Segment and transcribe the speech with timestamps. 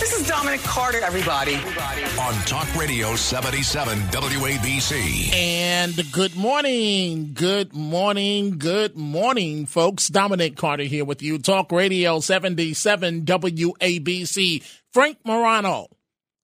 [0.00, 1.56] This is Dominic Carter, everybody.
[1.56, 5.30] On Talk Radio 77 WABC.
[5.34, 10.08] And good morning, good morning, good morning, folks.
[10.08, 11.38] Dominic Carter here with you.
[11.38, 14.62] Talk Radio 77 WABC.
[14.90, 15.88] Frank Morano,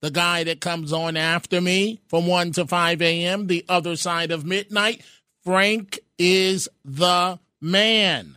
[0.02, 4.32] the guy that comes on after me from 1 to 5 a.m., the other side
[4.32, 5.00] of midnight.
[5.44, 8.36] Frank is the man.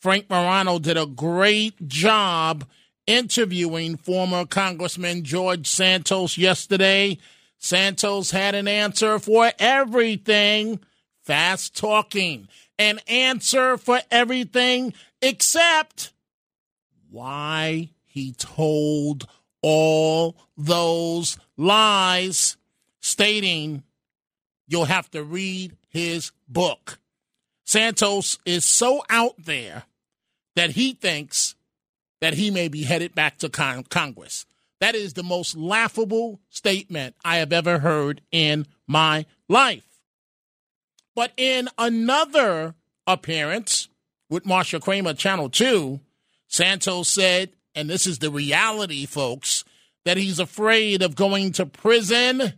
[0.00, 2.64] Frank Morano did a great job
[3.06, 7.18] interviewing former Congressman George Santos yesterday.
[7.58, 10.80] Santos had an answer for everything,
[11.22, 16.12] fast talking, an answer for everything except
[17.10, 19.26] why he told
[19.62, 22.56] all those lies,
[23.00, 23.82] stating
[24.66, 26.98] you'll have to read his book.
[27.64, 29.84] Santos is so out there
[30.56, 31.54] that he thinks
[32.20, 34.46] that he may be headed back to con- Congress.
[34.80, 39.86] That is the most laughable statement I have ever heard in my life.
[41.14, 42.74] But in another
[43.06, 43.88] appearance
[44.30, 46.00] with Marcia Kramer, Channel 2,
[46.46, 49.64] Santos said, and this is the reality, folks,
[50.04, 52.54] that he's afraid of going to prison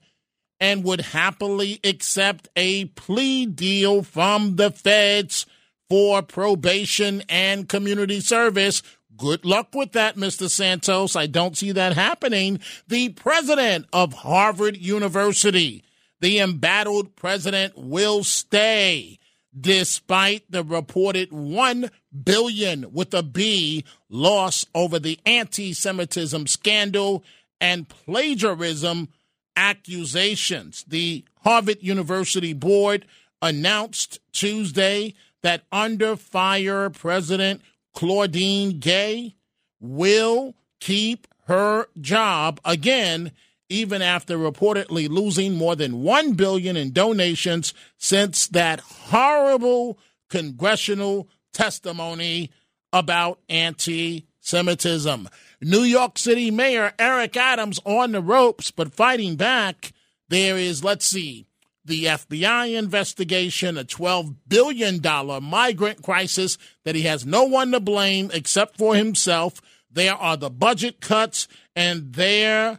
[0.60, 5.44] and would happily accept a plea deal from the feds
[5.88, 8.82] for probation and community service
[9.16, 10.48] Good luck with that, Mr.
[10.48, 11.16] Santos.
[11.16, 12.60] I don't see that happening.
[12.88, 15.84] The president of Harvard University,
[16.20, 19.18] the embattled president, will stay
[19.58, 21.90] despite the reported 1
[22.24, 27.22] billion with a B loss over the anti-Semitism scandal
[27.60, 29.08] and plagiarism
[29.56, 30.84] accusations.
[30.88, 33.04] The Harvard University board
[33.42, 37.60] announced Tuesday that under fire President
[37.94, 39.34] Claudine Gay
[39.80, 43.32] will keep her job again
[43.68, 49.98] even after reportedly losing more than 1 billion in donations since that horrible
[50.28, 52.50] congressional testimony
[52.92, 55.28] about anti-Semitism.
[55.62, 59.92] New York City Mayor Eric Adams on the ropes but fighting back.
[60.28, 61.46] There is let's see
[61.84, 65.00] the FBI investigation, a $12 billion
[65.42, 69.60] migrant crisis that he has no one to blame except for himself.
[69.90, 72.78] There are the budget cuts, and there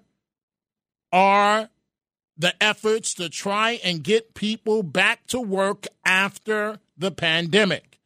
[1.11, 1.69] are
[2.37, 7.99] the efforts to try and get people back to work after the pandemic.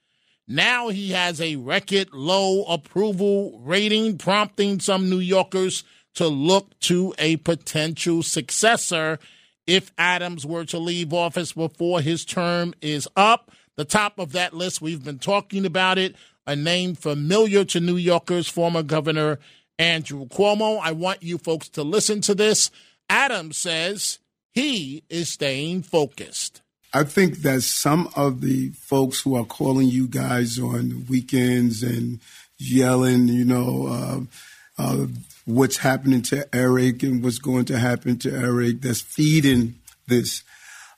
[0.47, 5.83] Now he has a record low approval rating, prompting some New Yorkers
[6.15, 9.19] to look to a potential successor
[9.67, 13.51] if Adams were to leave office before his term is up.
[13.75, 16.15] The top of that list, we've been talking about it,
[16.47, 19.37] a name familiar to New Yorkers, former Governor
[19.77, 20.79] Andrew Cuomo.
[20.81, 22.71] I want you folks to listen to this.
[23.09, 24.19] Adams says
[24.53, 26.61] he is staying focused.
[26.93, 32.19] I think that some of the folks who are calling you guys on weekends and
[32.57, 35.07] yelling, you know, uh, uh,
[35.47, 39.75] what's happening to Eric and what's going to happen to Eric that's feeding
[40.05, 40.43] this.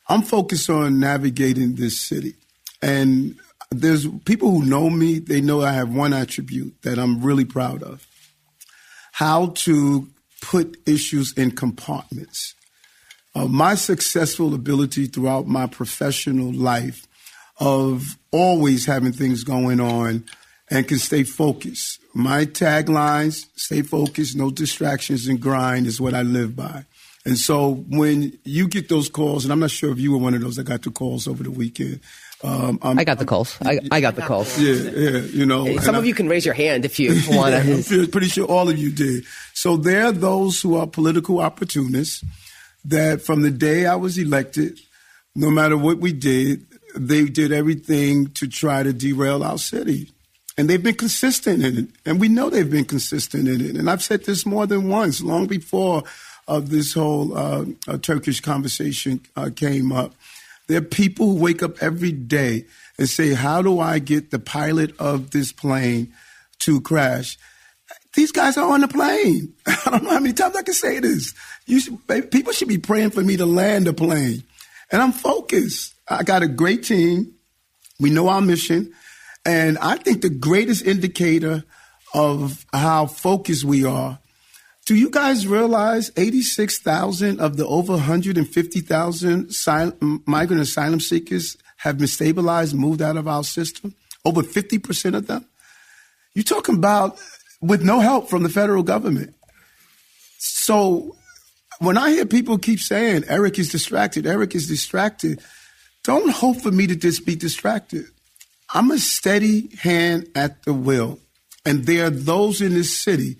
[0.08, 2.34] I'm focused on navigating this city.
[2.82, 3.36] And
[3.70, 7.84] there's people who know me, they know I have one attribute that I'm really proud
[7.84, 8.08] of
[9.12, 10.08] how to
[10.42, 12.56] put issues in compartments.
[13.36, 17.06] Uh, my successful ability throughout my professional life
[17.59, 20.24] of always having things going on
[20.72, 21.99] and can stay focused.
[22.19, 26.84] My taglines, stay focused, no distractions, and grind is what I live by.
[27.25, 30.34] And so when you get those calls, and I'm not sure if you were one
[30.34, 32.02] of those that got the calls over the weekend.
[32.44, 33.58] Um, i got the calls.
[33.62, 34.59] I, I, got the calls.
[34.59, 35.78] Yeah, yeah, you know.
[35.79, 38.02] Some of I, you can raise your hand if you want to.
[38.02, 39.23] I'm pretty sure all of you did.
[39.53, 42.23] So there are those who are political opportunists
[42.84, 44.78] that from the day I was elected,
[45.35, 46.66] no matter what we did,
[46.96, 50.11] they did everything to try to derail our city
[50.59, 51.85] and they've been consistent in it.
[52.06, 53.78] And we know they've been consistent in it.
[53.78, 56.03] And I've said this more than once, long before
[56.50, 60.16] uh, this whole uh, uh, Turkish conversation uh, came up.
[60.67, 62.66] There are people who wake up every day
[62.97, 66.14] and say, How do I get the pilot of this plane
[66.59, 67.38] to crash?
[68.16, 69.53] These guys are on the plane.
[69.66, 71.34] I don't know how many times I can say this.
[71.70, 74.44] Should, people should be praying for me to land a plane.
[74.91, 75.94] And I'm focused.
[76.06, 77.34] I got a great team.
[77.97, 78.94] We know our mission.
[79.49, 81.63] And I think the greatest indicator
[82.13, 84.19] of how focused we are.
[84.85, 89.51] Do you guys realize 86,000 of the over 150,000
[90.28, 93.96] migrant asylum seekers have been stabilized, moved out of our system?
[94.23, 95.47] Over 50% of them?
[96.35, 97.17] You're talking about
[97.59, 99.34] with no help from the federal government.
[100.37, 101.16] So
[101.79, 105.41] when I hear people keep saying Eric is distracted, Eric is distracted,
[106.03, 108.05] don't hope for me to just be distracted.
[108.74, 111.20] I'm a steady hand at the wheel.
[111.66, 113.38] And there are those in this city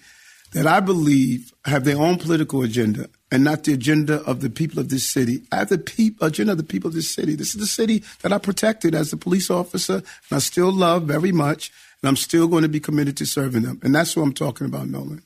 [0.54, 4.80] that I believe have their own political agenda and not the agenda of the people
[4.80, 5.44] of this city.
[5.52, 7.36] I have the pe- agenda of the people of this city.
[7.36, 11.04] This is the city that I protected as a police officer, and I still love
[11.04, 11.72] very much,
[12.02, 13.80] and I'm still going to be committed to serving them.
[13.84, 15.22] And that's what I'm talking about, Nolan.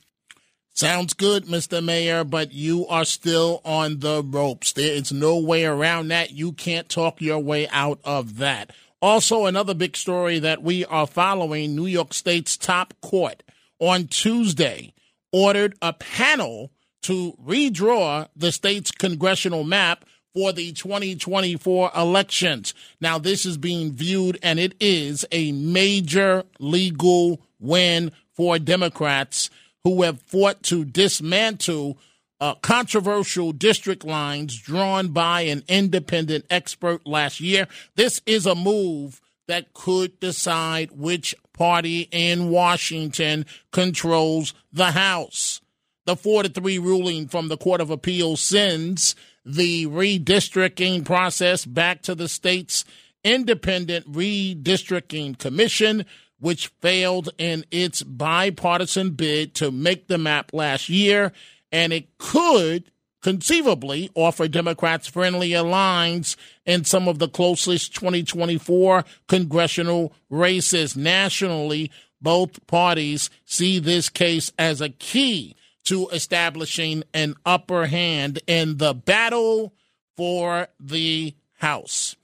[0.74, 1.82] Sounds good, Mr.
[1.82, 4.72] Mayor, but you are still on the ropes.
[4.72, 6.32] There is no way around that.
[6.32, 8.72] You can't talk your way out of that.
[9.04, 13.42] Also, another big story that we are following New York State's top court
[13.78, 14.94] on Tuesday
[15.30, 16.72] ordered a panel
[17.02, 22.72] to redraw the state's congressional map for the 2024 elections.
[22.98, 29.50] Now, this is being viewed, and it is a major legal win for Democrats
[29.82, 31.98] who have fought to dismantle
[32.44, 37.66] uh, controversial district lines drawn by an independent expert last year.
[37.96, 45.62] This is a move that could decide which party in Washington controls the House.
[46.04, 52.02] The 4 to 3 ruling from the Court of Appeals sends the redistricting process back
[52.02, 52.84] to the state's
[53.24, 56.04] independent redistricting commission,
[56.38, 61.32] which failed in its bipartisan bid to make the map last year
[61.74, 70.12] and it could conceivably offer Democrats friendlier lines in some of the closest 2024 congressional
[70.30, 70.96] races.
[70.96, 71.90] Nationally,
[72.22, 78.94] both parties see this case as a key to establishing an upper hand in the
[78.94, 79.74] battle
[80.16, 82.14] for the House.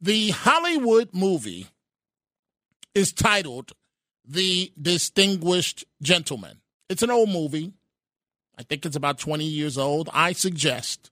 [0.00, 1.66] The Hollywood movie
[2.94, 3.72] is titled
[4.24, 6.60] The Distinguished Gentleman.
[6.88, 7.74] It's an old movie.
[8.60, 10.10] I think it's about 20 years old.
[10.12, 11.10] I suggest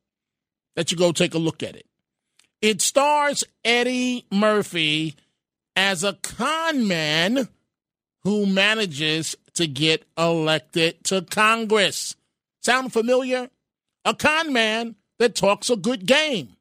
[0.76, 1.86] that you go take a look at it.
[2.60, 5.16] It stars Eddie Murphy
[5.74, 7.48] as a con man
[8.22, 12.16] who manages to get elected to Congress.
[12.60, 13.48] Sound familiar?
[14.04, 16.54] A con man that talks a good game,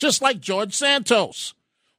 [0.00, 1.52] just like George Santos.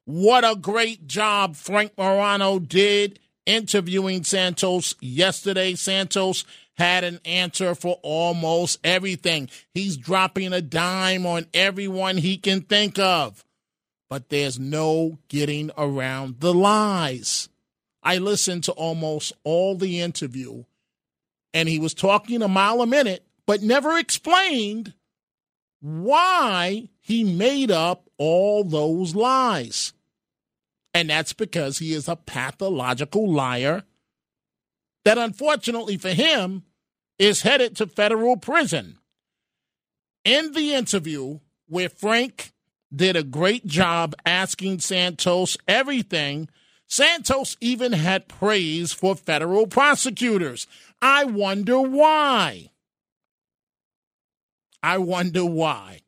[0.05, 5.75] What a great job Frank Morano did interviewing Santos yesterday.
[5.75, 6.45] Santos
[6.77, 9.49] had an answer for almost everything.
[9.73, 13.43] He's dropping a dime on everyone he can think of.
[14.09, 17.49] But there's no getting around the lies.
[18.03, 20.63] I listened to almost all the interview,
[21.53, 24.93] and he was talking a mile a minute, but never explained
[25.81, 29.93] why he made up all those lies.
[30.93, 33.83] And that's because he is a pathological liar
[35.07, 36.63] that, unfortunately for him,
[37.17, 38.97] is headed to federal prison.
[40.25, 41.39] In the interview,
[41.69, 42.51] where Frank
[42.93, 46.49] did a great job asking Santos everything,
[46.87, 50.67] Santos even had praise for federal prosecutors.
[51.01, 52.71] I wonder why.
[54.83, 56.01] I wonder why.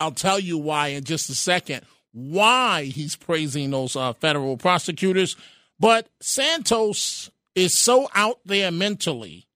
[0.00, 5.36] I'll tell you why in just a second, why he's praising those uh, federal prosecutors.
[5.78, 9.46] But Santos is so out there mentally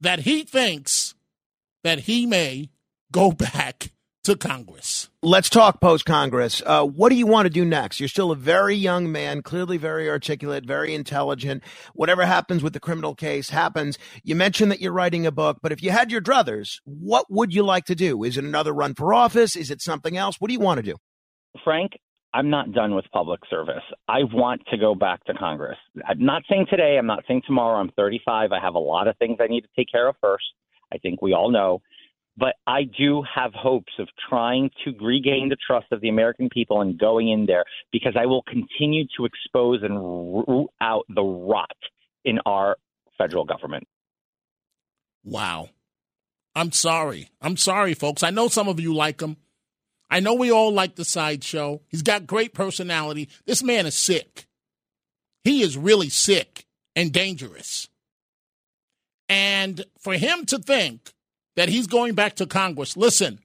[0.00, 1.14] that he thinks
[1.82, 2.70] that he may
[3.12, 3.90] go back
[4.24, 5.10] to Congress.
[5.22, 6.62] Let's talk post Congress.
[6.64, 8.00] Uh, what do you want to do next?
[8.00, 11.62] You're still a very young man, clearly very articulate, very intelligent.
[11.92, 13.98] Whatever happens with the criminal case happens.
[14.22, 17.52] You mentioned that you're writing a book, but if you had your druthers, what would
[17.52, 18.24] you like to do?
[18.24, 19.56] Is it another run for office?
[19.56, 20.36] Is it something else?
[20.38, 20.96] What do you want to do?
[21.62, 21.92] Frank,
[22.34, 23.84] I'm not done with public service.
[24.08, 25.78] I want to go back to Congress.
[26.06, 27.78] I'm not saying today, I'm not saying tomorrow.
[27.78, 28.50] I'm 35.
[28.50, 30.44] I have a lot of things I need to take care of first.
[30.92, 31.80] I think we all know.
[32.36, 36.80] But I do have hopes of trying to regain the trust of the American people
[36.80, 41.70] and going in there because I will continue to expose and root out the rot
[42.24, 42.76] in our
[43.16, 43.86] federal government.
[45.22, 45.68] Wow.
[46.56, 47.28] I'm sorry.
[47.40, 48.24] I'm sorry, folks.
[48.24, 49.36] I know some of you like him.
[50.14, 51.80] I know we all like the sideshow.
[51.88, 53.28] He's got great personality.
[53.46, 54.46] This man is sick.
[55.42, 57.88] He is really sick and dangerous.
[59.28, 61.12] And for him to think
[61.56, 63.40] that he's going back to Congress, listen,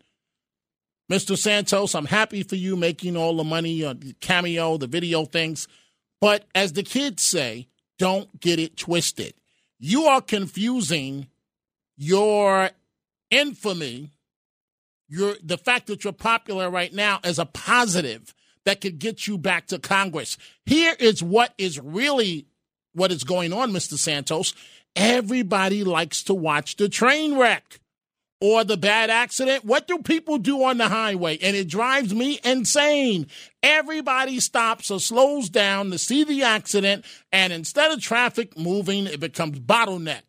[1.12, 1.36] Mr.
[1.36, 5.68] Santos, I'm happy for you making all the money on the cameo, the video things.
[6.22, 9.34] But as the kids say, don't get it twisted.
[9.80, 11.30] You are confusing
[11.98, 12.70] your
[13.32, 14.12] infamy,
[15.10, 18.34] your the fact that you're popular right now as a positive
[18.66, 20.38] that could get you back to Congress.
[20.66, 22.46] Here is what is really
[22.94, 23.98] what is going on, Mr.
[23.98, 24.54] Santos.
[24.96, 27.80] Everybody likes to watch the train wreck
[28.42, 29.66] or the bad accident.
[29.66, 31.38] What do people do on the highway?
[31.42, 33.28] And it drives me insane.
[33.62, 39.20] Everybody stops or slows down to see the accident, and instead of traffic moving, it
[39.20, 40.22] becomes bottleneck.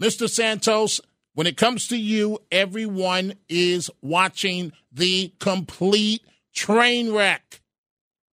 [0.00, 0.28] Mr.
[0.28, 1.00] Santos,
[1.34, 6.22] when it comes to you, everyone is watching the complete
[6.54, 7.60] train wreck.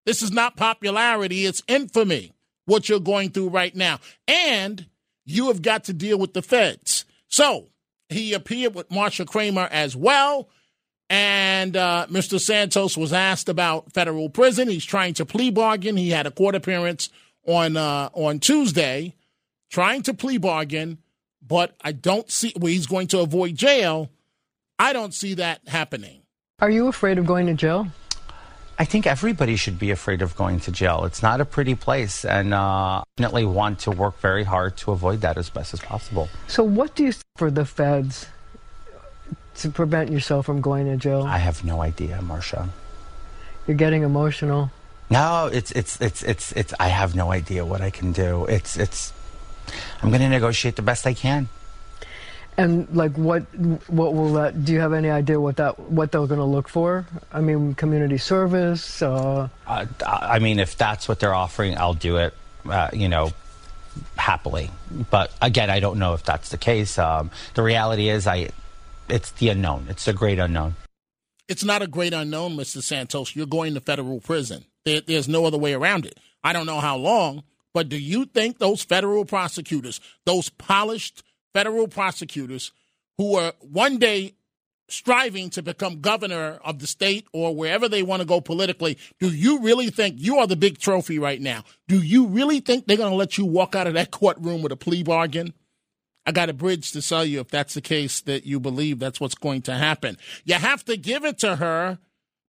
[0.05, 2.33] This is not popularity, it's infamy,
[2.65, 3.99] what you're going through right now.
[4.27, 4.87] And
[5.25, 7.05] you have got to deal with the feds.
[7.27, 7.69] So
[8.09, 10.49] he appeared with Marcia Kramer as well.
[11.09, 12.39] And uh, Mr.
[12.39, 14.69] Santos was asked about federal prison.
[14.69, 15.97] He's trying to plea bargain.
[15.97, 17.09] He had a court appearance
[17.45, 19.15] on uh, on Tuesday,
[19.69, 20.99] trying to plea bargain,
[21.45, 24.09] but I don't see where well, he's going to avoid jail.
[24.79, 26.21] I don't see that happening.
[26.59, 27.87] Are you afraid of going to jail?
[28.79, 31.05] I think everybody should be afraid of going to jail.
[31.05, 35.21] It's not a pretty place, and uh, definitely want to work very hard to avoid
[35.21, 36.29] that as best as possible.
[36.47, 38.25] So, what do you for the feds
[39.57, 41.23] to prevent yourself from going to jail?
[41.23, 42.69] I have no idea, Marcia.
[43.67, 44.71] You're getting emotional.
[45.11, 46.73] No, it's it's it's it's it's.
[46.79, 48.45] I have no idea what I can do.
[48.45, 49.13] It's it's.
[50.01, 51.49] I'm going to negotiate the best I can.
[52.57, 53.43] And like, what
[53.89, 54.65] what will that?
[54.65, 57.05] Do you have any idea what that what they're going to look for?
[57.31, 59.01] I mean, community service.
[59.01, 59.47] Uh...
[59.65, 62.33] Uh, I mean, if that's what they're offering, I'll do it.
[62.65, 63.31] Uh, you know,
[64.17, 64.69] happily.
[65.09, 66.99] But again, I don't know if that's the case.
[66.99, 68.49] Um, the reality is, I
[69.09, 69.87] it's the unknown.
[69.89, 70.75] It's the great unknown.
[71.47, 72.81] It's not a great unknown, Mr.
[72.81, 73.35] Santos.
[73.35, 74.65] You're going to federal prison.
[74.85, 76.17] There, there's no other way around it.
[76.43, 81.23] I don't know how long, but do you think those federal prosecutors, those polished
[81.53, 82.71] federal prosecutors
[83.17, 84.33] who are one day
[84.89, 89.29] striving to become governor of the state or wherever they want to go politically, do
[89.29, 91.63] you really think you are the big trophy right now?
[91.87, 94.71] Do you really think they're going to let you walk out of that courtroom with
[94.71, 95.53] a plea bargain?
[96.25, 99.19] I got a bridge to sell you if that's the case that you believe that's
[99.19, 100.17] what's going to happen.
[100.45, 101.97] You have to give it to her,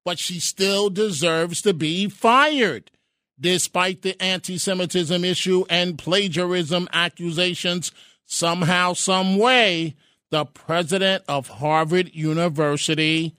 [0.04, 2.90] but she still deserves to be fired.
[3.42, 7.90] Despite the anti Semitism issue and plagiarism accusations,
[8.24, 9.96] somehow, some way,
[10.30, 13.34] the president of Harvard University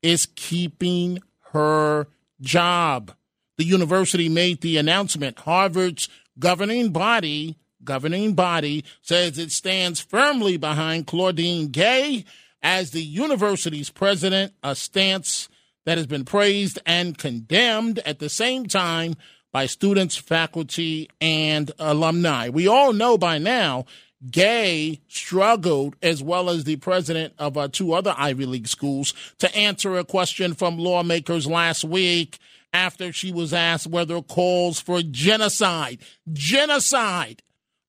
[0.00, 1.18] is keeping
[1.52, 2.06] her
[2.40, 3.12] job.
[3.56, 5.40] The university made the announcement.
[5.40, 12.24] Harvard's governing body, governing body says it stands firmly behind Claudine Gay
[12.62, 15.48] as the university's president, a stance
[15.84, 19.16] that has been praised and condemned at the same time
[19.52, 22.48] by students, faculty, and alumni.
[22.48, 23.86] We all know by now
[24.30, 29.54] Gay struggled, as well as the president of uh, two other Ivy League schools, to
[29.56, 32.38] answer a question from lawmakers last week
[32.72, 36.00] after she was asked whether calls for genocide,
[36.32, 37.42] genocide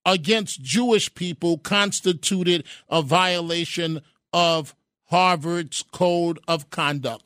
[0.06, 4.01] against Jewish people constituted a violation
[4.32, 4.75] of
[5.06, 7.24] Harvard's code of conduct.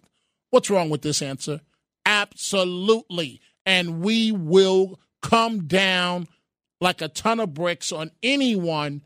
[0.49, 1.59] What's wrong with this answer?
[2.05, 3.41] Absolutely.
[3.65, 6.27] And we will come down
[6.81, 9.01] like a ton of bricks on anyone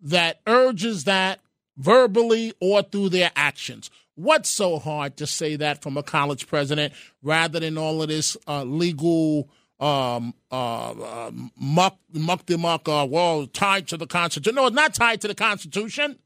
[0.00, 1.40] that urges that
[1.76, 3.90] verbally or through their actions.
[4.16, 8.36] What's so hard to say that from a college president rather than all of this
[8.48, 14.54] uh, legal um, uh, uh, muck, muck the muck, uh, well, tied to the Constitution?
[14.54, 16.18] No, it's not tied to the Constitution.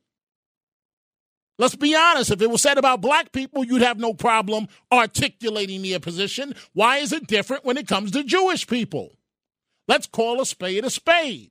[1.61, 2.31] Let's be honest.
[2.31, 6.55] If it was said about black people, you'd have no problem articulating their position.
[6.73, 9.13] Why is it different when it comes to Jewish people?
[9.87, 11.51] Let's call a spade a spade.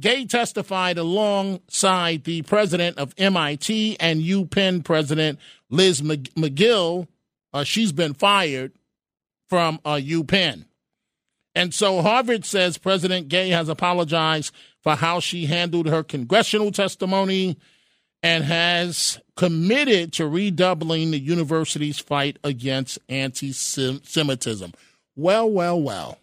[0.00, 5.38] Gay testified alongside the president of MIT and UPenn president
[5.68, 7.06] Liz Magill.
[7.52, 8.72] Uh, she's been fired
[9.46, 10.64] from uh, UPenn.
[11.54, 17.58] And so Harvard says President Gay has apologized for how she handled her congressional testimony
[18.22, 24.72] and has committed to redoubling the university's fight against anti Semitism.
[25.16, 26.18] Well, well, well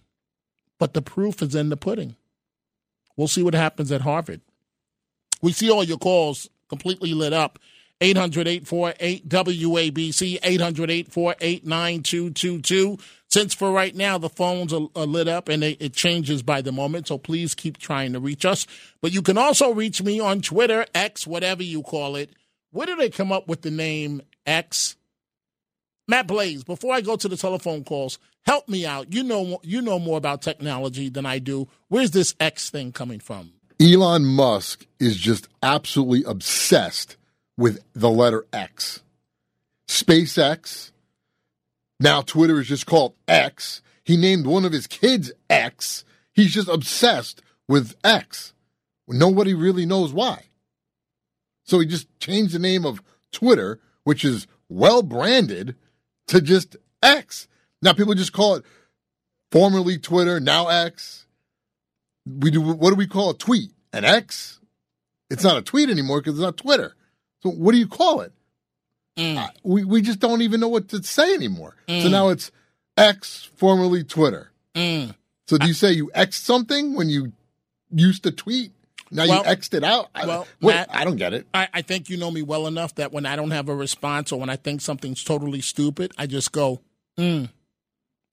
[0.79, 2.15] but the proof is in the pudding.
[3.15, 4.41] We'll see what happens at Harvard.
[5.41, 7.59] We see all your calls completely lit up.
[8.01, 12.97] 800 848 WABC, 800 848 9222.
[13.29, 16.61] Since for right now the phones are, are lit up and it, it changes by
[16.61, 18.65] the moment, so please keep trying to reach us.
[19.01, 22.31] But you can also reach me on Twitter, X, whatever you call it.
[22.71, 24.95] Where did they come up with the name X?
[26.07, 29.13] Matt Blaze, before I go to the telephone calls, help me out.
[29.13, 31.67] You know you know more about technology than I do.
[31.87, 33.51] Where's this X thing coming from?
[33.79, 37.15] Elon Musk is just absolutely obsessed
[37.57, 39.01] with the letter X.
[39.87, 40.91] SpaceX.
[41.99, 43.81] Now Twitter is just called X.
[44.03, 46.05] He named one of his kids X.
[46.33, 48.53] He's just obsessed with X.
[49.07, 50.45] Nobody really knows why.
[51.65, 55.75] So he just changed the name of Twitter, which is well branded,
[56.27, 57.47] to just X.
[57.81, 58.65] Now people just call it
[59.51, 61.25] formerly Twitter, now X.
[62.25, 63.71] We do what do we call a tweet?
[63.91, 64.59] An X?
[65.29, 66.95] It's not a tweet anymore because it's not Twitter.
[67.41, 68.33] So what do you call it?
[69.19, 69.37] Mm.
[69.37, 71.75] Uh, we we just don't even know what to say anymore.
[71.87, 72.11] So Mm.
[72.11, 72.51] now it's
[72.97, 74.51] X, formerly Twitter.
[74.75, 75.13] Mm.
[75.47, 77.33] So do you say you X something when you
[77.91, 78.71] used to tweet?
[79.11, 80.07] Now Well- you X'd it out?
[80.15, 81.47] I, well, wait, Matt- I don't get it.
[81.53, 84.31] I, I think you know me well enough that when I don't have a response
[84.31, 86.81] or when I think something's totally stupid, I just go,
[87.17, 87.49] mm.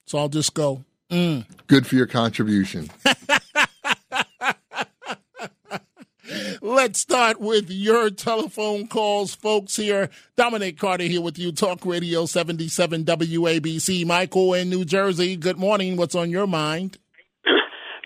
[0.07, 1.47] So I'll just go, mm.
[1.67, 2.91] Good for your contribution.
[6.67, 9.77] Let's start with your telephone calls, folks.
[9.77, 14.05] Here, Dominic Carter here with you, Talk Radio 77 WABC.
[14.05, 15.37] Michael in New Jersey.
[15.37, 15.97] Good morning.
[15.97, 16.99] What's on your mind?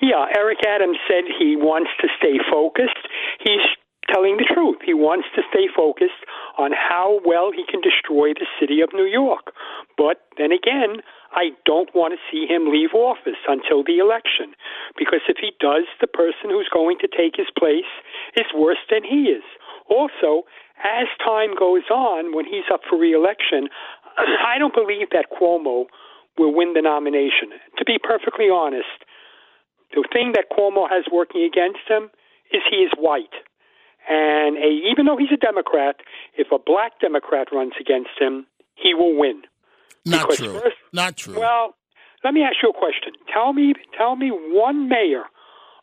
[0.03, 3.01] Yeah, Eric Adams said he wants to stay focused.
[3.45, 3.61] He's
[4.13, 4.79] telling the truth.
[4.85, 6.25] He wants to stay focused
[6.59, 9.53] on how well he can destroy the city of New York.
[9.97, 14.57] But then again, I don't want to see him leave office until the election
[14.99, 17.89] because if he does, the person who's going to take his place
[18.37, 19.43] is worse than he is.
[19.89, 20.45] Also,
[20.83, 23.69] as time goes on, when he's up for reelection,
[24.17, 25.87] I don't believe that Cuomo
[26.39, 27.51] will win the nomination.
[27.79, 29.05] To be perfectly honest,
[29.93, 32.11] the thing that Cuomo has working against him
[32.53, 33.35] is he is white.
[34.09, 35.97] And a, even though he's a Democrat,
[36.39, 39.43] if a black Democrat runs against him, he will win.
[40.07, 40.53] Not Because true.
[40.61, 41.39] first- Not true.
[41.39, 41.75] Well,
[42.25, 43.13] let me ask you a question.
[43.33, 45.25] Tell me, tell me one mayor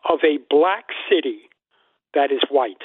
[0.10, 1.47] of a black city
[2.14, 2.82] that is white.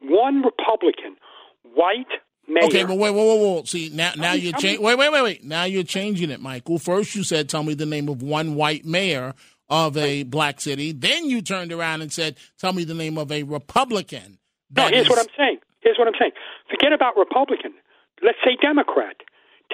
[0.00, 1.16] One Republican,
[1.62, 2.06] white
[2.48, 2.64] mayor.
[2.64, 3.64] Okay, but wait, whoa, whoa, whoa.
[3.64, 4.82] See, now, now me- you're changing.
[4.82, 5.44] Wait, wait, wait, wait.
[5.44, 6.78] Now you're changing it, Michael.
[6.78, 9.34] First, you said, "Tell me the name of one white mayor
[9.68, 13.32] of a black city." Then you turned around and said, "Tell me the name of
[13.32, 14.38] a Republican."
[14.74, 15.58] No, here's is- what I'm saying.
[15.80, 16.32] Here's what I'm saying.
[16.68, 17.74] Forget about Republican.
[18.22, 19.16] Let's say Democrat.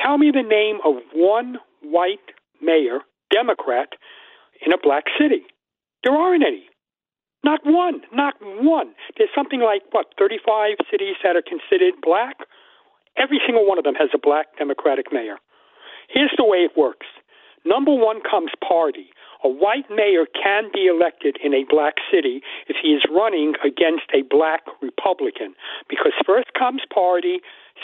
[0.03, 2.21] Tell me the name of one white
[2.61, 3.01] mayor,
[3.31, 3.89] Democrat,
[4.65, 5.45] in a black city.
[6.05, 6.69] There aren't any.
[7.45, 8.03] Not one.
[8.13, 8.95] Not one.
[9.19, 12.37] There's something like, what, 35 cities that are considered black?
[13.17, 15.37] Every single one of them has a black Democratic mayor.
[16.09, 17.07] Here's the way it works
[17.65, 19.11] number one comes party.
[19.45, 24.07] A white mayor can be elected in a black city if he is running against
[24.15, 25.55] a black Republican,
[25.89, 27.41] because first comes party,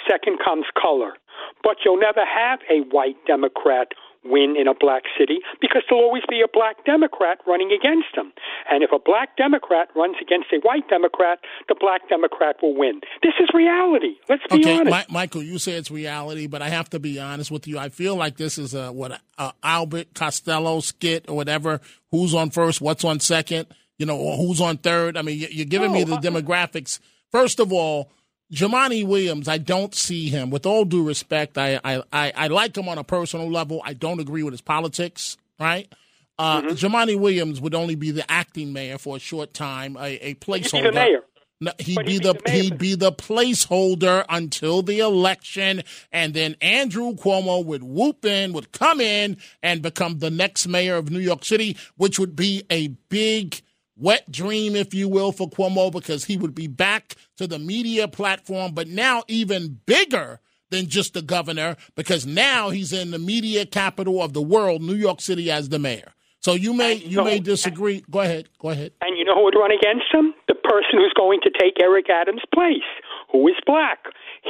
[0.09, 1.15] second comes color.
[1.63, 3.89] But you'll never have a white Democrat
[4.31, 8.33] win in a black city because there'll always be a black Democrat running against him.
[8.71, 11.39] And if a black Democrat runs against a white Democrat,
[11.69, 13.01] the black Democrat will win.
[13.23, 14.17] This is reality.
[14.29, 15.09] Let's be Okay, honest.
[15.09, 17.79] Mi- Michael, you say it's reality, but I have to be honest with you.
[17.79, 21.81] I feel like this is a what a Albert Costello skit or whatever.
[22.11, 22.81] Who's on first?
[22.81, 23.67] What's on second?
[23.99, 25.17] You know, or who's on third?
[25.17, 26.21] I mean, you- you're giving me the uh-uh.
[26.21, 27.01] demographics.
[27.33, 28.11] First of all,
[28.53, 30.51] Jumaane Williams, I don't see him.
[30.51, 33.83] With all due respect, I, I, I, I like him on a personal level.
[33.85, 35.93] I don't agree with his politics, right?
[36.39, 36.69] Uh, Mm-hmm.
[36.75, 40.95] Jumaane Williams would only be the acting mayor for a short time, a, a placeholder.
[40.95, 41.23] mayor.
[41.61, 45.83] No, he'd be the, the he'd be the placeholder until the election,
[46.13, 50.95] and then Andrew Cuomo would whoop in, would come in, and become the next mayor
[50.95, 53.61] of New York City, which would be a big
[53.99, 58.09] wet dream, if you will, for Cuomo because he would be back to the media
[58.09, 63.67] platform, but now even bigger than just the governor because now he's in the media
[63.67, 66.13] capital of the world, New York City, as the mayor.
[66.41, 68.05] So you may you may disagree.
[68.11, 68.49] Go ahead.
[68.61, 68.93] Go ahead.
[69.01, 70.35] And you know who would run against him?
[70.47, 72.87] The person who's going to take Eric Adams' place,
[73.33, 73.99] who is black.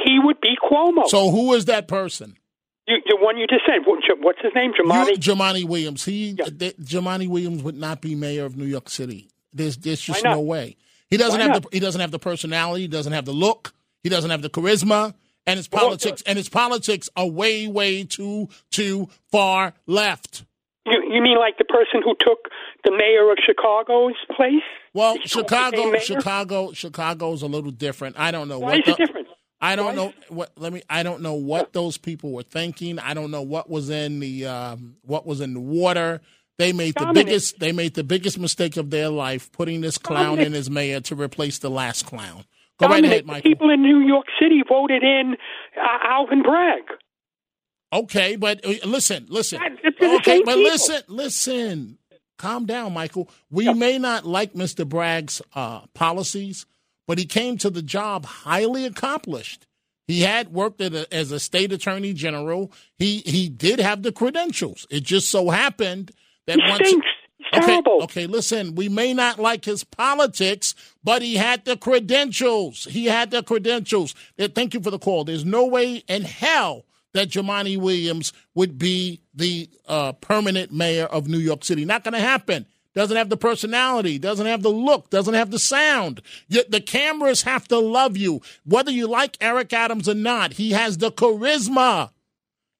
[0.05, 1.07] He would be Cuomo.
[1.07, 2.37] So who is that person?
[2.89, 3.81] you, the one you just said.
[3.85, 4.71] What's his name?
[4.73, 5.07] Jumaane.
[5.09, 6.05] You- Jumaane Williams.
[6.05, 9.29] He th- Jumaane Williams would not be mayor of New York City.
[9.53, 10.77] There's there's just no way.
[11.09, 11.71] He doesn't Why have not?
[11.71, 12.83] the he doesn't have the personality.
[12.83, 13.73] He doesn't have the look.
[14.03, 15.13] He doesn't have the charisma.
[15.47, 20.45] And his politics and his politics are way way too too far left.
[20.85, 22.49] You, you mean like the person who took
[22.83, 24.63] the mayor of Chicago's place?
[24.93, 25.97] Well, became Chicago.
[25.99, 28.19] Chicago, Chicago's a little different.
[28.19, 29.27] I don't know Why what is it different?
[29.61, 30.51] I don't Why know what.
[30.55, 30.81] Let me.
[30.89, 32.97] I don't know what those people were thinking.
[32.99, 36.21] I don't know what was in the um, what was in the water.
[36.59, 37.57] They made the biggest.
[37.59, 40.47] They made the biggest mistake of their life putting this clown Dominic.
[40.47, 42.43] in as mayor to replace the last clown.
[42.77, 43.49] Go right ahead, Michael.
[43.49, 45.37] people in New York City voted in
[45.77, 46.83] uh, Alvin Bragg.
[47.93, 49.59] Okay, but uh, listen, listen.
[49.61, 50.63] Okay, but people.
[50.63, 51.97] listen, listen.
[52.37, 53.29] Calm down, Michael.
[53.49, 54.87] We may not like Mr.
[54.87, 56.65] Bragg's uh, policies,
[57.07, 59.65] but he came to the job highly accomplished.
[60.07, 62.73] He had worked at a, as a state attorney general.
[62.97, 64.85] He he did have the credentials.
[64.89, 66.11] It just so happened
[66.49, 67.07] that He stinks.
[67.37, 68.03] He's Okay, terrible.
[68.03, 72.83] okay, listen, we may not like his politics, but he had the credentials.
[72.83, 74.13] He had the credentials.
[74.37, 75.23] Uh, Thank you for the call.
[75.23, 81.27] There's no way in hell that Jumaane Williams would be the uh, permanent mayor of
[81.27, 81.85] New York City.
[81.85, 82.65] Not going to happen.
[82.93, 86.21] Doesn't have the personality, doesn't have the look, doesn't have the sound.
[86.49, 88.41] You, the cameras have to love you.
[88.65, 92.09] Whether you like Eric Adams or not, he has the charisma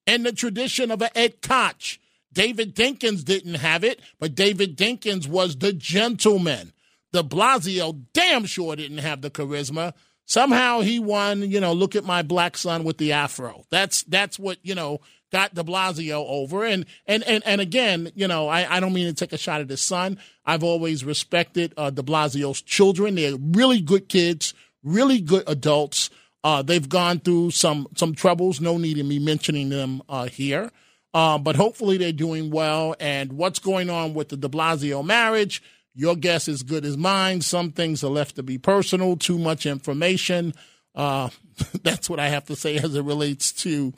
[0.05, 1.99] and the tradition of a Ed Koch.
[2.33, 6.73] David Dinkins didn't have it, but David Dinkins was the gentleman.
[7.11, 9.93] De Blasio damn sure didn't have the charisma.
[10.25, 13.65] Somehow he won, you know, look at my black son with the afro.
[13.71, 16.63] That's that's what, you know, got de Blasio over.
[16.63, 19.61] And and and, and again, you know, I, I don't mean to take a shot
[19.61, 20.19] at his son.
[20.45, 23.15] I've always respected uh, de Blasio's children.
[23.15, 26.11] They're really good kids, really good adults.
[26.43, 28.61] Uh, they've gone through some some troubles.
[28.61, 30.71] No need in me mentioning them uh, here.
[31.13, 32.95] Uh, but hopefully they're doing well.
[32.99, 35.61] And what's going on with the de Blasio marriage?
[35.95, 37.41] Your guess is good as mine.
[37.41, 40.53] Some things are left to be personal, too much information.
[40.95, 41.29] Uh,
[41.83, 43.93] that's what I have to say as it relates to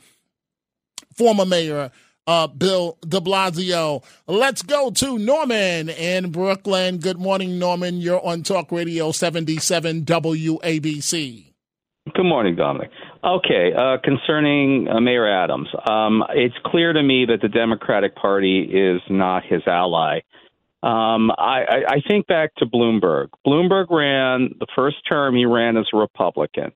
[1.16, 1.92] former mayor
[2.28, 4.04] uh, Bill de Blasio.
[4.28, 6.98] Let's go to Norman in Brooklyn.
[6.98, 7.98] Good morning, Norman.
[7.98, 11.54] You're on Talk Radio 77 WABC.
[12.14, 12.90] Good morning, Dominic.
[13.24, 18.62] Okay, uh, concerning uh, Mayor Adams, um, it's clear to me that the Democratic Party
[18.62, 20.22] is not his ally.
[20.82, 23.28] Um, I, I, I think back to Bloomberg.
[23.46, 26.72] Bloomberg ran the first term; he ran as a Republican,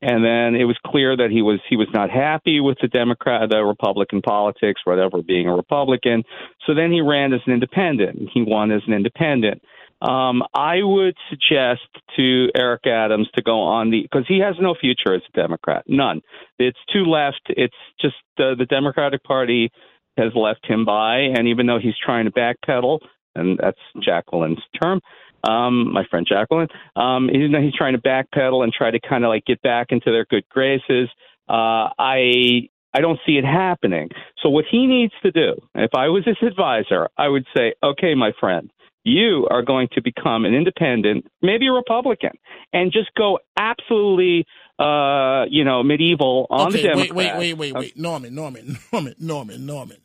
[0.00, 3.50] and then it was clear that he was he was not happy with the Democrat,
[3.50, 6.22] the Republican politics, whatever, being a Republican.
[6.66, 8.30] So then he ran as an independent.
[8.32, 9.60] He won as an independent.
[10.00, 14.74] Um, I would suggest to Eric Adams to go on the because he has no
[14.74, 16.22] future as a Democrat, none.
[16.58, 17.42] It's too left.
[17.48, 19.70] It's just uh, the Democratic Party
[20.16, 23.00] has left him by, and even though he's trying to backpedal,
[23.34, 25.00] and that's Jacqueline's term,
[25.48, 29.28] um, my friend Jacqueline, um, though he's trying to backpedal and try to kind of
[29.28, 31.08] like get back into their good graces,
[31.48, 34.08] uh, I I don't see it happening.
[34.42, 38.14] So what he needs to do, if I was his advisor, I would say, okay,
[38.14, 38.70] my friend,
[39.04, 42.32] you are going to become an independent, maybe a Republican,
[42.72, 44.46] and just go absolutely,
[44.78, 47.12] uh, you know, medieval on okay, the Democrats.
[47.12, 47.98] wait, wait, wait, wait, wait.
[47.98, 49.96] Norman, Norman, Norman, Norman, Norman.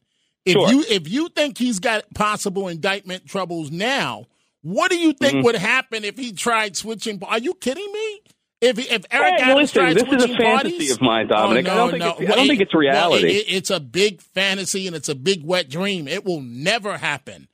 [0.45, 0.69] If Sure.
[0.71, 4.25] you if you think he's got possible indictment troubles now,
[4.61, 5.43] what do you think Mhm.
[5.43, 7.19] would happen if he tried switching?
[7.23, 8.19] Are you kidding me?
[8.61, 10.43] If if Eric Hey, Adams listen, this is a fantasy
[10.77, 11.67] parties, of mine, Dominic.
[11.67, 13.23] Oh, I don't think no, it's- I don't think it's reality.
[13.25, 16.07] Well, it- it's a big fantasy and it's a big wet dream.
[16.07, 17.47] It will never happen.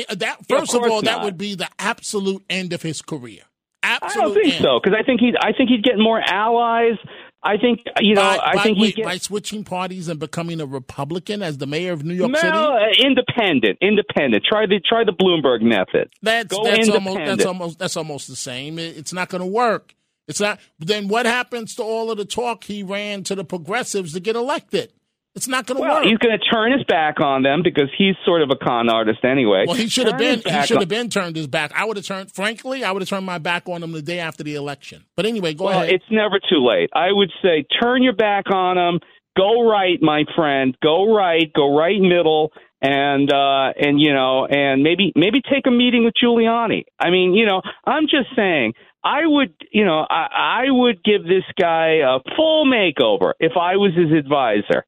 [0.00, 3.02] Eh, that Yeah, of first of, all, that would be the absolute end of his
[3.02, 3.42] career.
[3.82, 4.62] I don't think end.
[4.64, 6.96] so because I think he'd I think he'd get more allies.
[7.42, 10.66] I think you know by, I by- think wait, by switching parties and becoming a
[10.66, 12.50] Republican as the mayor of New York no, City.
[12.56, 14.42] uh, independent, independent.
[14.48, 16.08] Try the try the Bloomberg method.
[16.22, 18.78] That's Go that's almost that's almost that's almost the same.
[18.78, 19.94] It- it's not going to work.
[20.26, 20.58] It's not.
[20.78, 24.36] Then what happens to all of the talk he ran to the progressives to get
[24.36, 24.94] elected?
[25.34, 26.04] It's not going to Well, work.
[26.04, 29.24] he's going to turn his back on them because he's sort of a con artist
[29.24, 29.64] anyway.
[29.66, 30.40] Well, he should have been.
[30.46, 31.72] He should have been turned his back.
[31.74, 32.30] I would have turned.
[32.32, 35.04] Frankly, I would have turned my back on him the day after the election.
[35.16, 35.92] But anyway, go well, ahead.
[35.94, 36.90] it's never too late.
[36.94, 39.00] I would say turn your back on them.
[39.36, 40.76] Go right, my friend.
[40.80, 41.52] Go right.
[41.52, 42.52] Go right middle.
[42.80, 46.84] And uh, and you know, and maybe maybe take a meeting with Giuliani.
[47.00, 48.74] I mean, you know, I'm just saying.
[49.06, 53.76] I would, you know, I, I would give this guy a full makeover if I
[53.76, 54.86] was his advisor.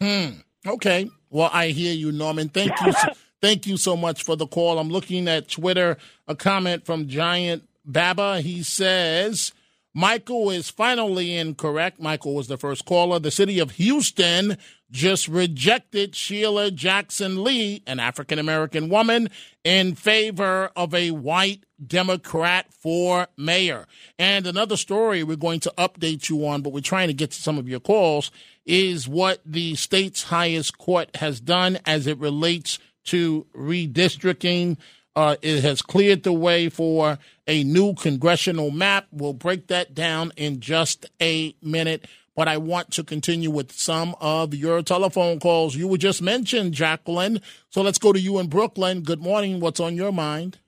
[0.00, 0.38] Hmm.
[0.66, 1.08] Okay.
[1.30, 2.48] Well, I hear you, Norman.
[2.48, 2.92] Thank you.
[2.92, 3.08] so-
[3.42, 4.78] thank you so much for the call.
[4.78, 5.96] I'm looking at Twitter.
[6.28, 8.40] A comment from Giant Baba.
[8.40, 9.52] He says.
[9.96, 11.98] Michael is finally incorrect.
[11.98, 13.18] Michael was the first caller.
[13.18, 14.58] The city of Houston
[14.90, 19.30] just rejected Sheila Jackson Lee, an African American woman,
[19.64, 23.86] in favor of a white Democrat for mayor.
[24.18, 27.40] And another story we're going to update you on, but we're trying to get to
[27.40, 28.30] some of your calls,
[28.66, 34.76] is what the state's highest court has done as it relates to redistricting.
[35.16, 39.06] Uh, it has cleared the way for a new congressional map.
[39.10, 42.06] We'll break that down in just a minute.
[42.36, 45.74] But I want to continue with some of your telephone calls.
[45.74, 47.40] You were just mentioned, Jacqueline.
[47.70, 49.00] So let's go to you in Brooklyn.
[49.00, 49.58] Good morning.
[49.58, 50.58] What's on your mind?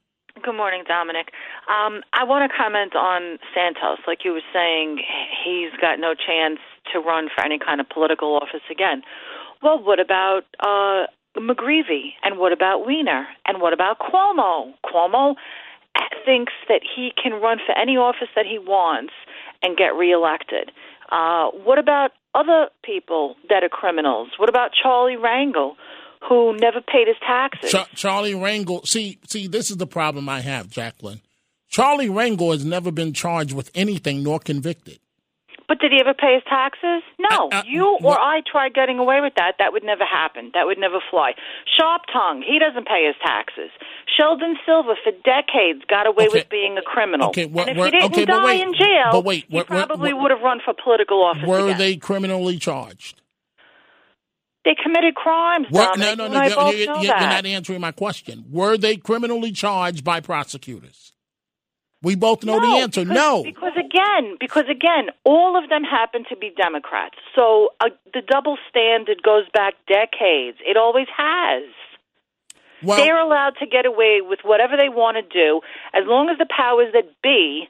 [0.43, 1.31] Good morning, Dominic.
[1.69, 3.99] Um, I want to comment on Santos.
[4.07, 4.99] Like you were saying,
[5.45, 6.59] he's got no chance
[6.95, 9.03] to run for any kind of political office again.
[9.63, 12.13] Well, what about uh, McGreevey?
[12.23, 13.27] And what about Weiner?
[13.47, 14.73] And what about Cuomo?
[14.85, 15.35] Cuomo
[16.25, 19.13] thinks that he can run for any office that he wants
[19.63, 20.71] and get reelected.
[21.11, 24.29] Uh, what about other people that are criminals?
[24.39, 25.75] What about Charlie Rangel,
[26.29, 27.71] who never paid his taxes?
[27.71, 28.87] Char- Charlie Rangel.
[28.87, 31.21] See, see, this is the problem I have, Jacqueline.
[31.69, 35.01] Charlie Rangel has never been charged with anything nor convicted.
[35.69, 37.05] But did he ever pay his taxes?
[37.21, 37.53] No.
[37.53, 39.57] Uh, uh, you or I tried getting away with that.
[39.59, 40.51] That would never happen.
[40.55, 41.33] That would never fly.
[41.79, 42.41] Sharp tongue.
[42.43, 43.69] He doesn't pay his taxes.
[44.17, 46.39] Sheldon Silver, for decades, got away Okay.
[46.41, 47.29] with being a criminal.
[47.29, 50.15] Okay, and if he didn't okay, but die wait, in jail, but wait, he probably
[50.15, 51.79] would have run for political office Were again.
[51.79, 53.21] they criminally charged?
[54.65, 55.67] They committed crimes.
[55.71, 56.43] Were, no, no, no.
[56.71, 57.31] You, you, you're that.
[57.31, 58.45] not answering my question.
[58.51, 61.13] Were they criminally charged by prosecutors?
[62.03, 63.03] We both know no, the answer.
[63.03, 63.43] Because, no.
[63.43, 67.17] Because again, because again, all of them happen to be Democrats.
[67.35, 70.59] So uh, the double standard goes back decades.
[70.65, 71.65] It always has.
[72.83, 75.61] Well- They're allowed to get away with whatever they want to do
[75.93, 77.69] as long as the powers that be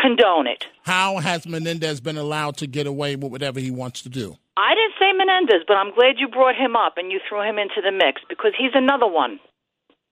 [0.00, 0.64] condone it.
[0.82, 4.36] How has Menendez been allowed to get away with whatever he wants to do?
[4.56, 7.58] I didn't say Menendez, but I'm glad you brought him up and you threw him
[7.58, 9.38] into the mix because he's another one.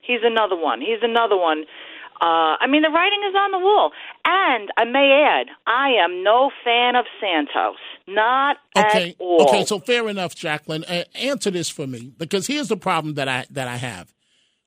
[0.00, 0.80] He's another one.
[0.80, 1.64] He's another one.
[2.20, 3.92] Uh, I mean, the writing is on the wall.
[4.24, 7.76] And I may add, I am no fan of Santos.
[8.08, 9.10] Not Okay.
[9.10, 9.42] at all.
[9.48, 9.64] Okay.
[9.64, 10.84] So fair enough, Jacqueline.
[10.84, 14.12] Uh, answer this for me because here's the problem that I that I have.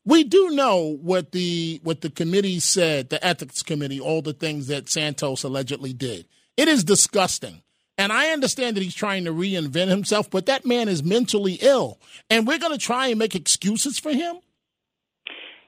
[0.05, 4.67] We do know what the what the committee said, the ethics committee, all the things
[4.67, 6.25] that Santos allegedly did.
[6.57, 7.61] It is disgusting.
[7.97, 11.99] And I understand that he's trying to reinvent himself, but that man is mentally ill.
[12.29, 14.37] And we're going to try and make excuses for him?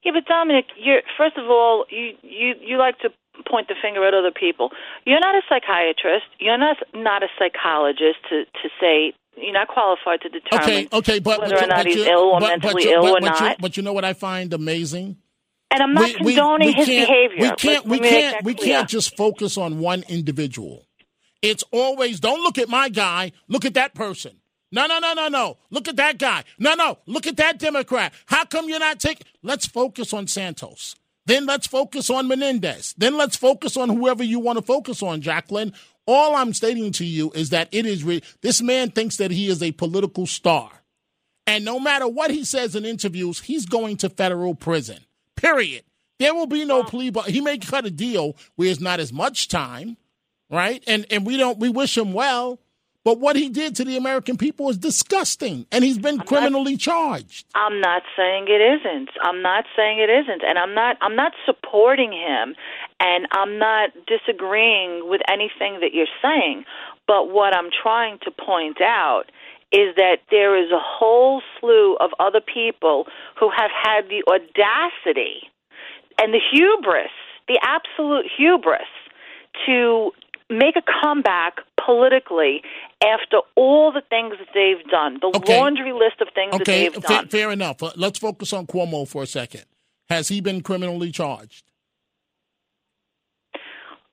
[0.04, 3.10] Yeah, but Dominic, you're first of all, you you you like to
[3.50, 4.70] point the finger at other people.
[5.06, 6.26] You're not a psychiatrist.
[6.40, 11.20] You're not not a psychologist to to say you're not qualified to determine Okay, okay,
[11.20, 13.40] but whether but, or not he's you- ill or but- mentally you- ill or but
[13.40, 13.58] you- not.
[13.62, 15.18] but you know what I find amazing?
[15.74, 17.38] and I'm not We- we- condoning we his behavior.
[17.40, 17.86] We can't.
[17.86, 18.44] We can't.
[18.44, 20.86] We can't just focus on one individual.
[21.42, 23.32] It's always don't look at my guy.
[23.48, 24.41] Look at that person.
[24.72, 25.58] No, no, no, no, no.
[25.70, 26.44] Look at that guy.
[26.58, 27.00] No, no.
[27.06, 28.14] Look at that Democrat.
[28.26, 29.28] How come you're not taking?
[29.44, 30.96] Let's focus on Santos.
[31.26, 32.96] Then let's focus on Menendez.
[32.98, 35.74] Then let's focus on whoever you want to focus on, Jacqueline.
[36.08, 39.48] All I'm stating to you is that it is re- this man thinks that he
[39.48, 40.72] is a political star.
[41.46, 45.00] And no matter what he says in interviews, he's going to federal prison.
[45.36, 45.84] Period.
[46.20, 49.12] There will be no plea, but he may cut a deal where it's not as
[49.12, 49.98] much time,
[50.50, 50.84] right?
[50.86, 52.60] And and we don't we wish him well,
[53.04, 57.46] but what he did to the American people is disgusting, and he's been criminally charged.
[57.56, 59.10] I'm not saying it isn't.
[59.24, 60.98] I'm not saying it isn't, and I'm not.
[61.02, 62.56] I'm not supporting him,
[63.00, 66.66] and I'm not disagreeing with anything that you're saying.
[67.08, 69.26] But what I'm trying to point out
[69.72, 73.08] is that there is a whole slew of other people
[73.40, 75.50] who have had the audacity
[76.20, 77.12] and the hubris,
[77.48, 78.82] the absolute hubris,
[79.66, 80.12] to
[80.52, 82.62] make a comeback politically
[83.04, 85.58] after all the things that they've done, the Okay.
[85.58, 87.28] laundry list of things that they've fa- done.
[87.30, 87.82] fair enough.
[87.82, 89.66] Uh, Let's focus on Cuomo for a second.
[90.10, 91.64] Has he been criminally charged?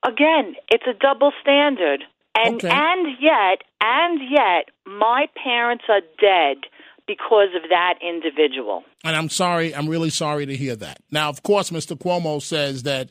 [0.06, 2.04] Again, it's a double standard.
[2.36, 2.68] And Okay.
[2.70, 6.58] and yet, and yet my parents are dead
[7.06, 8.84] because of that individual.
[9.02, 10.98] And I'm sorry, I'm really sorry to hear that.
[11.10, 11.98] Now, of course, Mr.
[11.98, 13.08] Cuomo says that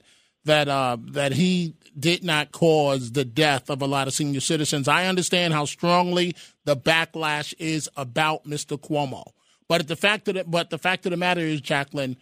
[0.47, 4.88] that uh, that he did not cause the death of a lot of senior citizens.
[4.88, 8.77] I understand how strongly the backlash is about Mr.
[8.77, 9.23] Cuomo,
[9.67, 12.17] but the fact that it, but the fact of the matter is, Jacqueline,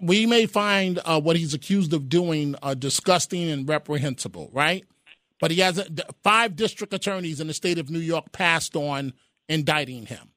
[0.00, 4.84] we may find uh, what he's accused of doing uh, disgusting and reprehensible, right?
[5.40, 5.86] But he has a,
[6.22, 9.12] five district attorneys in the state of New York passed on
[9.48, 10.31] indicting him.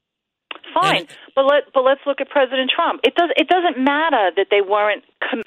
[0.76, 3.00] Fine, but let but let's look at President Trump.
[3.04, 5.04] It does it doesn't matter that they weren't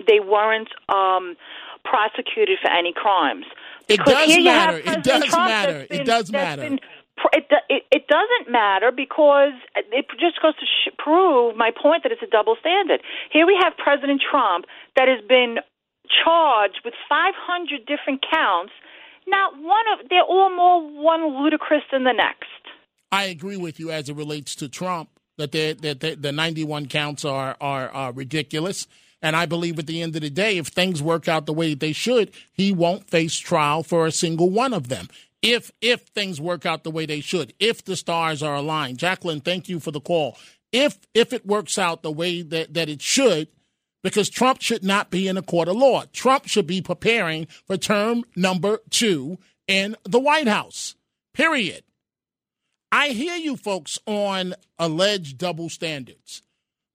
[0.08, 1.36] they weren't um,
[1.84, 3.44] prosecuted for any crimes.
[3.88, 4.80] It does here you matter.
[4.82, 5.78] have It does Trump matter.
[5.88, 6.62] that's It does matter.
[6.62, 6.78] been
[7.32, 12.12] It, it, it doesn't matter because it just goes to sh- prove my point that
[12.12, 13.00] it's a double standard.
[13.32, 15.56] Here we have President Trump that has been
[16.24, 18.72] charged with 500 different counts.
[19.26, 22.44] Not one of they're all more one ludicrous than the next.
[23.10, 25.08] I agree with you as it relates to Trump
[25.38, 28.86] that they, that the 91 counts are, are are ridiculous.
[29.20, 31.74] And I believe at the end of the day, if things work out the way
[31.74, 35.08] they should, he won't face trial for a single one of them.
[35.42, 38.98] If if things work out the way they should, if the stars are aligned.
[38.98, 40.36] Jacqueline, thank you for the call.
[40.72, 43.48] If if it works out the way that, that it should,
[44.02, 46.04] because Trump should not be in a court of law.
[46.12, 50.94] Trump should be preparing for term number two in the White House.
[51.34, 51.84] Period.
[52.90, 56.42] I hear you folks on alleged double standards,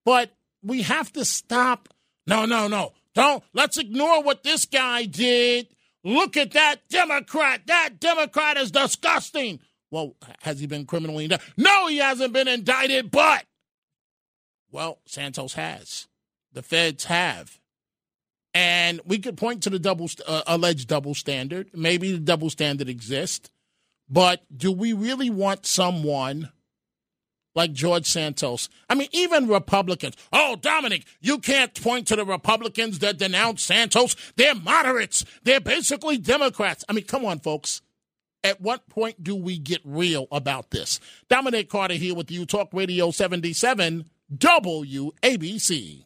[0.06, 0.32] but
[0.64, 1.90] we have to stop.
[2.26, 2.94] No, no, no.
[3.14, 3.44] Don't.
[3.54, 5.68] Let's ignore what this guy did.
[6.04, 7.62] Look at that Democrat.
[7.68, 9.60] That Democrat is disgusting.
[9.92, 11.54] Well, has he been criminally indicted?
[11.56, 13.46] No, he hasn't been indicted, but.
[14.72, 16.08] Well, Santos has.
[16.52, 17.60] The feds have.
[18.56, 21.70] And we could point to the double uh, alleged double standard.
[21.74, 23.50] Maybe the double standard exists.
[24.14, 26.52] But do we really want someone
[27.56, 28.70] like George Santos?
[28.88, 30.16] I mean, even Republicans.
[30.32, 34.16] Oh, Dominic, you can't point to the Republicans that denounce Santos.
[34.36, 35.26] They're moderates.
[35.42, 36.86] They're basically Democrats.
[36.88, 37.82] I mean, come on, folks.
[38.44, 41.00] At what point do we get real about this?
[41.28, 46.06] Dominic Carter here with you, Talk Radio 77, WABC.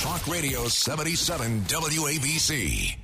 [0.00, 2.96] Talk Radio 77 WABC.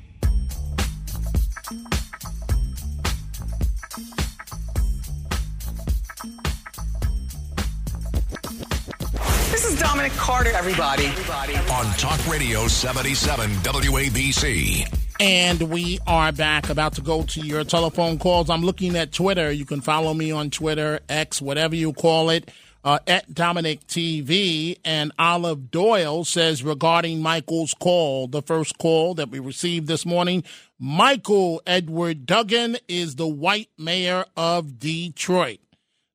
[9.51, 11.07] This is Dominic Carter, everybody.
[11.07, 15.01] On Talk Radio 77 WABC.
[15.19, 18.51] And we are back, about to go to your telephone calls.
[18.51, 19.51] I'm looking at Twitter.
[19.51, 22.51] You can follow me on Twitter, X, whatever you call it,
[22.85, 24.79] uh, at Dominic TV.
[24.85, 30.45] And Olive Doyle says regarding Michael's call, the first call that we received this morning,
[30.79, 35.61] Michael Edward Duggan is the white mayor of Detroit.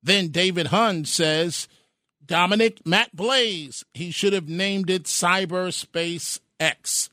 [0.03, 1.67] Then David Hun says,
[2.25, 7.09] Dominic Matt Blaze, he should have named it Cyberspace X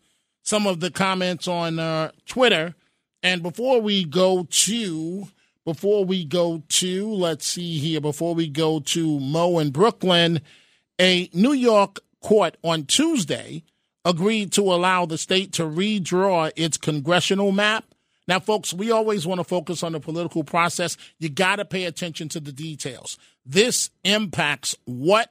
[0.47, 2.75] some of the comments on uh, Twitter.
[3.23, 5.29] And before we go to,
[5.67, 10.41] before we go to, let's see here, before we go to Mo in Brooklyn,
[11.01, 13.65] a New York court on Tuesday
[14.05, 17.85] agreed to allow the state to redraw its congressional map.
[18.29, 20.97] Now, folks, we always want to focus on the political process.
[21.19, 23.19] You got to pay attention to the details.
[23.45, 25.31] This impacts what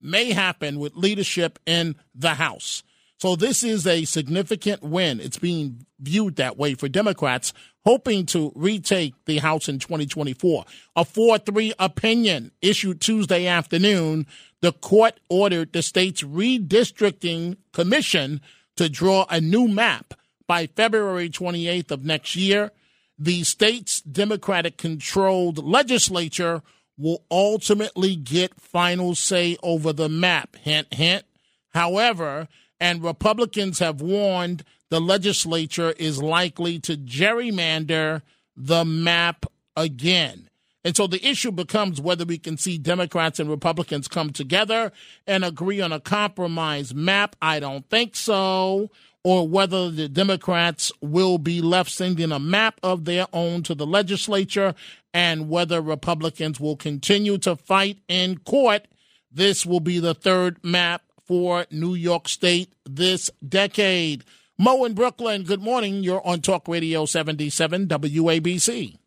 [0.00, 2.82] may happen with leadership in the House.
[3.18, 5.20] So this is a significant win.
[5.20, 7.52] It's being viewed that way for Democrats,
[7.84, 10.64] hoping to retake the House in 2024.
[10.96, 14.26] A 4 3 opinion issued Tuesday afternoon.
[14.60, 18.40] The court ordered the state's redistricting commission
[18.76, 20.14] to draw a new map
[20.46, 22.70] by February 28th of next year.
[23.18, 26.62] The state's Democratic controlled legislature
[26.98, 30.56] will ultimately get final say over the map.
[30.56, 31.24] Hint, hint.
[31.72, 32.48] However,
[32.80, 38.22] and Republicans have warned the legislature is likely to gerrymander
[38.56, 40.48] the map again.
[40.84, 44.92] And so the issue becomes whether we can see Democrats and Republicans come together
[45.26, 47.34] and agree on a compromise map.
[47.42, 48.90] I don't think so.
[49.24, 53.84] Or whether the Democrats will be left sending a map of their own to the
[53.84, 54.76] legislature
[55.12, 58.86] and whether Republicans will continue to fight in court.
[59.32, 64.24] This will be the third map for New York State this decade.
[64.58, 66.02] Mo in Brooklyn, good morning.
[66.02, 68.98] You're on Talk Radio 77 WABC.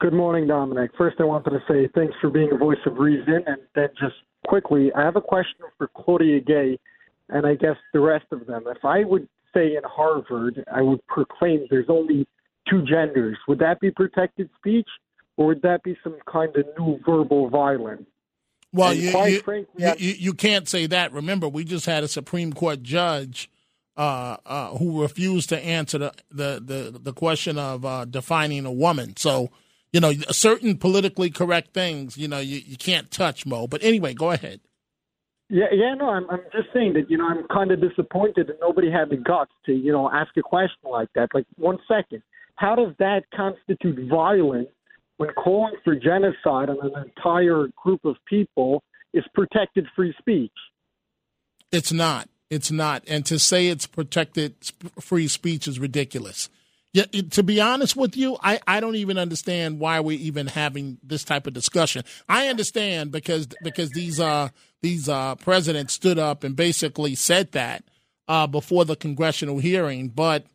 [0.00, 0.92] Good morning, Dominic.
[0.96, 3.42] First, I wanted to say thanks for being a voice of reason.
[3.46, 4.14] And then, just
[4.46, 6.78] quickly, I have a question for Claudia Gay
[7.28, 8.64] and I guess the rest of them.
[8.66, 12.26] If I would say in Harvard, I would proclaim there's only
[12.68, 14.88] two genders, would that be protected speech
[15.36, 18.06] or would that be some kind of new verbal violence?
[18.72, 21.12] Well, you you, frankly, you, you, can't say that.
[21.12, 23.50] Remember, we just had a Supreme Court judge
[23.96, 28.72] uh, uh, who refused to answer the the the, the question of uh, defining a
[28.72, 29.16] woman.
[29.16, 29.48] So,
[29.92, 33.66] you know, certain politically correct things, you know, you, you can't touch, Mo.
[33.66, 34.60] But anyway, go ahead.
[35.50, 38.58] Yeah, yeah, no, I'm I'm just saying that you know I'm kind of disappointed that
[38.60, 41.30] nobody had the guts to you know ask a question like that.
[41.32, 42.22] Like one second,
[42.56, 44.68] how does that constitute violence
[45.18, 50.52] when calling for genocide on an entire group of people is protected free speech.
[51.70, 52.28] It's not.
[52.50, 53.02] It's not.
[53.06, 54.54] And to say it's protected
[55.00, 56.48] free speech is ridiculous.
[56.94, 60.98] Yeah, to be honest with you, I, I don't even understand why we're even having
[61.02, 62.02] this type of discussion.
[62.28, 64.48] I understand because because these uh
[64.80, 67.84] these uh presidents stood up and basically said that
[68.26, 70.46] uh before the congressional hearing, but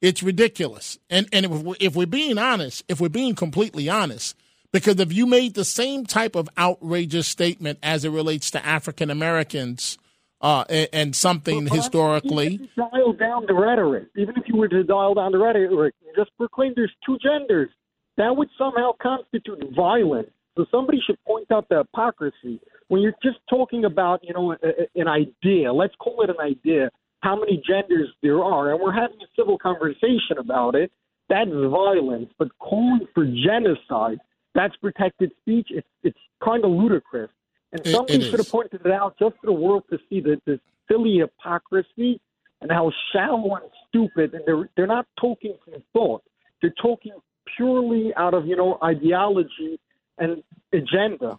[0.00, 0.98] it's ridiculous.
[1.08, 4.36] And and if, we, if we're being honest, if we're being completely honest,
[4.72, 9.10] Because if you made the same type of outrageous statement as it relates to African
[9.10, 9.98] Americans
[10.40, 12.46] uh, and, and, something but, historically.
[12.46, 15.38] Even if you dial down the rhetoric, even if you were to dial down the
[15.38, 17.68] rhetoric, just proclaim there's two genders,
[18.16, 20.30] that would somehow constitute violence.
[20.56, 24.56] So somebody should point out the hypocrisy when you're just talking about, you know, a,
[24.66, 25.72] a, an idea.
[25.72, 26.90] Let's call it an idea.
[27.20, 30.90] How many genders there are, and we're having a civil conversation about it.
[31.28, 34.18] That's violence, but calling for genocide
[34.54, 35.68] that's protected speech.
[35.70, 37.30] It's it's kind of ludicrous.
[37.72, 40.20] And it, somebody it should have pointed it out just for the world to see
[40.20, 40.58] that this
[40.90, 42.20] silly hypocrisy
[42.60, 44.34] and how shallow and stupid.
[44.34, 46.22] And they're they're not talking from thought.
[46.60, 47.12] They're talking
[47.56, 49.78] purely out of you know ideology
[50.18, 50.42] and
[50.72, 51.38] agenda.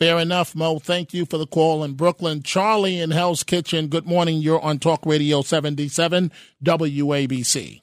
[0.00, 0.80] Fair enough, Mo.
[0.80, 2.42] Thank you for the call in Brooklyn.
[2.42, 3.86] Charlie in Hell's Kitchen.
[3.86, 4.38] Good morning.
[4.38, 6.32] You're on Talk Radio 77
[6.64, 7.80] WABC.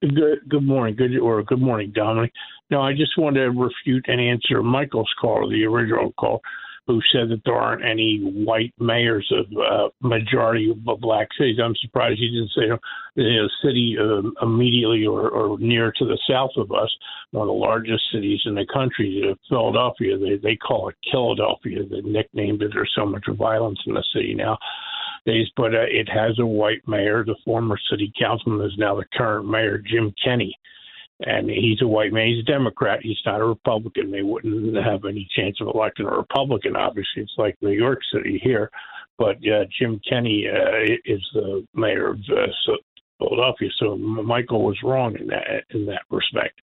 [0.00, 0.96] Good, good morning.
[0.96, 2.32] Good or good morning, Dominic.
[2.70, 6.42] No, I just want to refute and answer Michael's call, the original call,
[6.86, 11.58] who said that there aren't any white mayors of uh, majority of black cities.
[11.62, 12.76] I'm surprised he didn't say
[13.16, 16.94] you know, city uh, immediately or, or near to the south of us,
[17.32, 20.16] one of the largest cities in the country, uh, Philadelphia.
[20.16, 21.80] They they call it Philadelphia.
[21.90, 22.70] They nicknamed it.
[22.72, 24.56] There's so much violence in the city now
[25.24, 27.24] days, but uh, it has a white mayor.
[27.24, 30.56] The former city councilman is now the current mayor, Jim Kenney
[31.20, 32.28] and he's a white man.
[32.28, 33.00] He's a Democrat.
[33.02, 34.10] He's not a Republican.
[34.10, 36.76] They wouldn't have any chance of electing a Republican.
[36.76, 38.70] Obviously, it's like New York City here.
[39.18, 42.72] But uh, Jim Kenney uh, is the mayor of uh,
[43.18, 43.70] Philadelphia.
[43.78, 46.60] So Michael was wrong in that in that respect.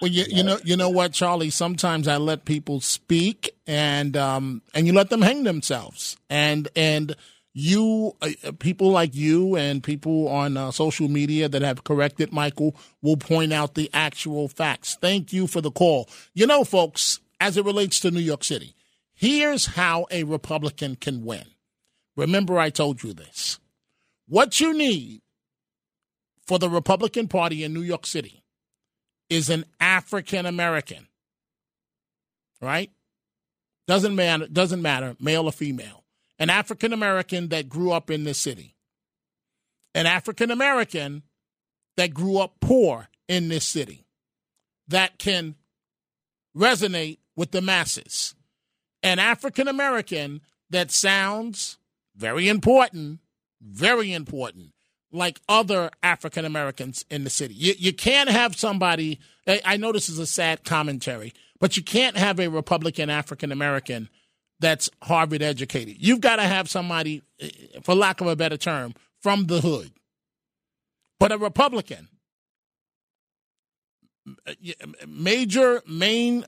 [0.00, 1.50] Well, you, you know, you know what, Charlie.
[1.50, 7.14] Sometimes I let people speak, and um, and you let them hang themselves, and and
[7.54, 12.32] you uh, uh, people like you and people on uh, social media that have corrected
[12.32, 14.98] Michael will point out the actual facts.
[15.00, 16.08] Thank you for the call.
[16.34, 18.74] You know, folks, as it relates to New York City,
[19.14, 21.44] here's how a Republican can win.
[22.16, 23.60] Remember, I told you this.
[24.26, 25.22] What you need
[26.46, 28.42] for the Republican Party in New York City
[29.30, 31.06] is an African American,
[32.60, 32.90] right?
[33.86, 34.48] Doesn't matter.
[34.48, 36.03] Doesn't matter, male or female
[36.38, 38.74] an African American that grew up in this city,
[39.94, 41.22] an African American
[41.96, 44.04] that grew up poor in this city,
[44.88, 45.54] that can
[46.56, 48.34] resonate with the masses,
[49.02, 51.78] an African American that sounds
[52.16, 53.20] very important,
[53.60, 54.72] very important,
[55.12, 57.54] like other African Americans in the city.
[57.54, 62.16] You, you can't have somebody, I know this is a sad commentary, but you can't
[62.16, 64.08] have a Republican African American
[64.60, 65.96] that's Harvard educated.
[65.98, 67.22] You've got to have somebody,
[67.82, 69.90] for lack of a better term, from the hood.
[71.18, 72.08] But a Republican,
[75.06, 76.44] major, main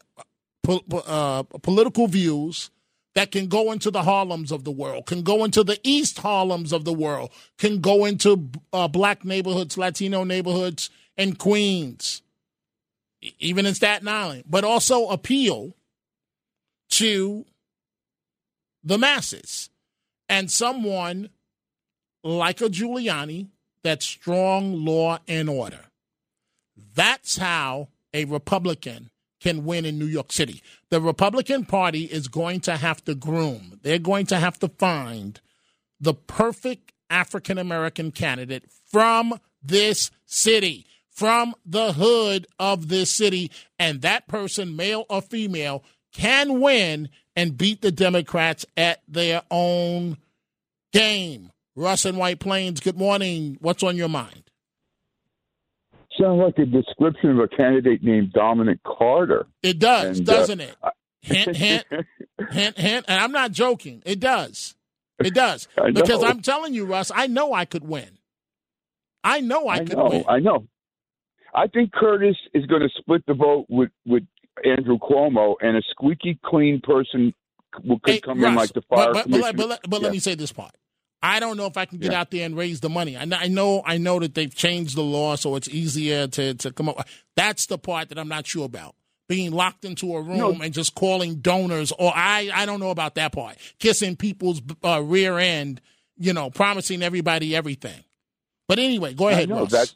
[0.68, 2.70] uh, political views
[3.14, 6.72] that can go into the Harlems of the world, can go into the East Harlems
[6.72, 12.20] of the world, can go into uh, black neighborhoods, Latino neighborhoods, and Queens,
[13.38, 15.74] even in Staten Island, but also appeal
[16.90, 17.46] to
[18.86, 19.68] the masses.
[20.28, 21.28] And someone
[22.22, 23.48] like a Giuliani
[23.82, 25.84] that's strong law and order.
[26.94, 29.10] That's how a Republican
[29.40, 30.62] can win in New York City.
[30.88, 35.40] The Republican Party is going to have to groom, they're going to have to find
[36.00, 43.50] the perfect African American candidate from this city, from the hood of this city.
[43.78, 50.16] And that person, male or female, can win and beat the Democrats at their own
[50.92, 51.52] game.
[51.76, 53.58] Russ and White Plains, good morning.
[53.60, 54.44] What's on your mind?
[56.18, 59.46] Sounds like a description of a candidate named Dominic Carter.
[59.62, 60.76] It does, and, uh, doesn't uh, it?
[61.20, 61.84] Hint, hint,
[62.50, 63.04] hint, hint.
[63.06, 64.02] And I'm not joking.
[64.06, 64.74] It does.
[65.18, 65.68] It does.
[65.92, 68.18] because I'm telling you, Russ, I know I could win.
[69.22, 70.24] I know I, I could know, win.
[70.26, 70.66] I know.
[71.54, 74.22] I think Curtis is going to split the vote with, with
[74.64, 77.34] Andrew Cuomo, and a squeaky clean person
[77.72, 80.04] could hey, come Russ, in like the fire but, but, but, but, but yeah.
[80.04, 80.74] let me say this part.
[81.22, 82.20] I don't know if I can get yeah.
[82.20, 83.16] out there and raise the money.
[83.16, 86.88] I know, I know that they've changed the law, so it's easier to, to come
[86.88, 87.08] up.
[87.34, 88.94] That's the part that I'm not sure about.
[89.28, 90.52] Being locked into a room no.
[90.52, 93.56] and just calling donors, or I, I don't know about that part.
[93.80, 95.80] Kissing people's uh, rear end,
[96.16, 98.04] you know, promising everybody everything.
[98.68, 99.72] But anyway, go ahead, know, Russ.
[99.72, 99.94] That's,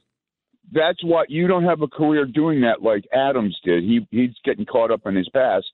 [0.72, 3.82] that's what you don't have a career doing that like Adams did.
[3.82, 5.66] He he's getting caught up in his past.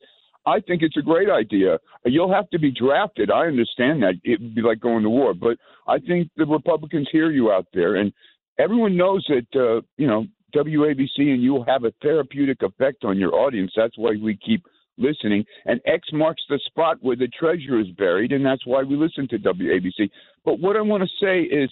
[0.47, 1.79] I think it's a great idea.
[2.05, 3.31] You'll have to be drafted.
[3.31, 4.15] I understand that.
[4.23, 5.59] It would be like going to war, but
[5.89, 8.13] I think the Republicans hear you out there, and
[8.59, 13.35] everyone knows that uh, you know WABC and you have a therapeutic effect on your
[13.35, 13.73] audience.
[13.77, 14.65] That's why we keep
[14.99, 15.45] listening.
[15.67, 19.29] And X marks the spot where the treasure is buried, and that's why we listen
[19.29, 20.11] to WABC.
[20.45, 21.71] But what I want to say is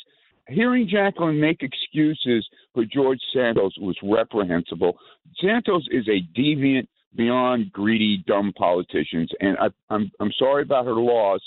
[0.49, 4.99] hearing Jacqueline make excuses for George Santos was reprehensible.
[5.41, 6.87] Santos is a deviant,
[7.17, 11.41] beyond greedy, dumb politicians, and I, I'm I'm sorry about her loss.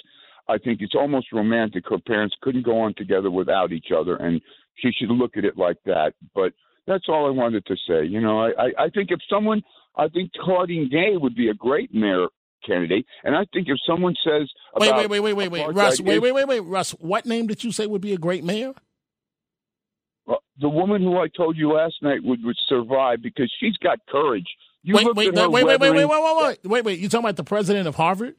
[0.48, 1.84] I think it's almost romantic.
[1.90, 4.42] Her parents couldn't go on together without each other, and
[4.76, 6.14] she should look at it like that.
[6.34, 6.54] But
[6.86, 8.06] that's all I wanted to say.
[8.06, 9.62] You know, I, I, I think if someone,
[9.98, 12.28] I think Claudine Gay would be a great mayor
[12.66, 16.20] candidate, and I think if someone says, wait, wait, wait, wait, wait, wait, Russ, wait,
[16.20, 18.74] wait, wait, wait, Russ, what name did you say would be a great mayor?
[20.28, 24.00] Well, the woman who I told you last night would would survive because she's got
[24.10, 24.46] courage.
[24.84, 27.00] You wait, wait, wait, wait, wait, wait, wait, wait, wait, wait, wait.
[27.00, 28.36] You talking about the president of Harvard?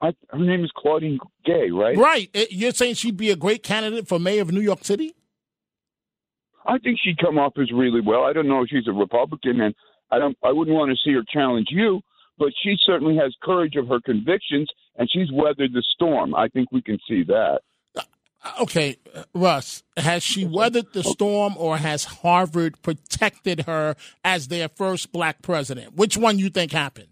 [0.00, 1.96] I, her name is Claudine Gay, right?
[1.96, 2.30] Right.
[2.32, 5.14] Eh, You're saying she'd be a great candidate for mayor of New York City?
[6.66, 8.22] I think she'd come off as really well.
[8.22, 9.74] I don't know if she's a Republican, and
[10.10, 10.36] I don't.
[10.44, 12.00] I wouldn't want to see her challenge you,
[12.38, 16.34] but she certainly has courage of her convictions, and she's weathered the storm.
[16.34, 17.60] I think we can see that.
[18.60, 24.68] Okay, uh, Russ, has she weathered the storm or has Harvard protected her as their
[24.68, 25.96] first black president?
[25.96, 27.08] Which one you think happened?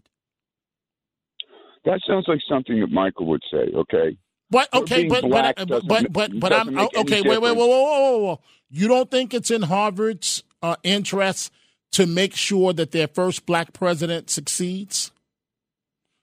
[1.84, 3.70] That sounds like something that Michael would say.
[3.74, 4.16] Okay.
[4.50, 7.20] But okay, being but but but but but I'm okay.
[7.22, 8.40] Wait, wait, wait, whoa, whoa, whoa, whoa!
[8.70, 11.52] You don't think it's in Harvard's uh, interest
[11.92, 15.10] to make sure that their first black president succeeds,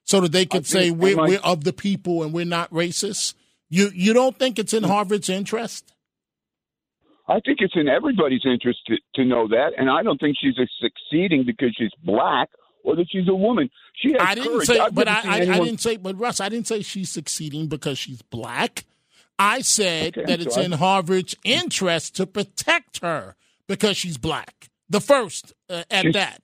[0.06, 3.34] so that they could say we're like- we're of the people and we're not racist?
[3.74, 5.94] You you don't think it's in Harvard's interest?
[7.28, 10.56] I think it's in everybody's interest to, to know that, and I don't think she's
[10.80, 12.50] succeeding because she's black
[12.84, 13.70] or that she's a woman.
[13.96, 14.68] She has I didn't courage.
[14.68, 16.82] say, I've but never I, seen I, I didn't say, but Russ, I didn't say
[16.82, 18.84] she's succeeding because she's black.
[19.40, 20.66] I said Okay, that it's sorry.
[20.68, 23.36] in Harvard's interest to protect her
[23.68, 24.70] because she's black.
[24.90, 26.42] The first uh, at She's- that.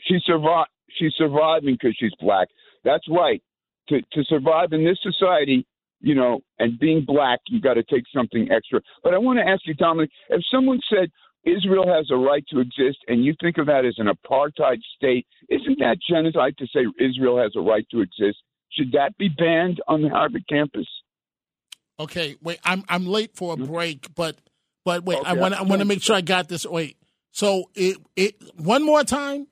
[0.00, 0.70] She survived.
[0.98, 2.48] She's surviving because she's black.
[2.84, 3.42] That's right.
[3.88, 5.66] To to survive in this society,
[6.02, 8.80] you know, and being black, you got to take something extra.
[9.02, 11.10] But I want to ask you, Dominic, if someone said
[11.44, 15.26] Israel has a right to exist, and you think of that as an apartheid state,
[15.48, 18.38] isn't that genocide to say Israel has a right to exist?
[18.72, 20.86] Should that be banned on the Harvard campus?
[22.00, 23.66] Okay, wait, I'm I'm late for a hmm?
[23.66, 24.36] break, but
[24.84, 25.28] but wait, okay.
[25.28, 26.66] I want I want to make sure I got this.
[26.66, 26.96] Wait,
[27.30, 29.46] so it it one more time.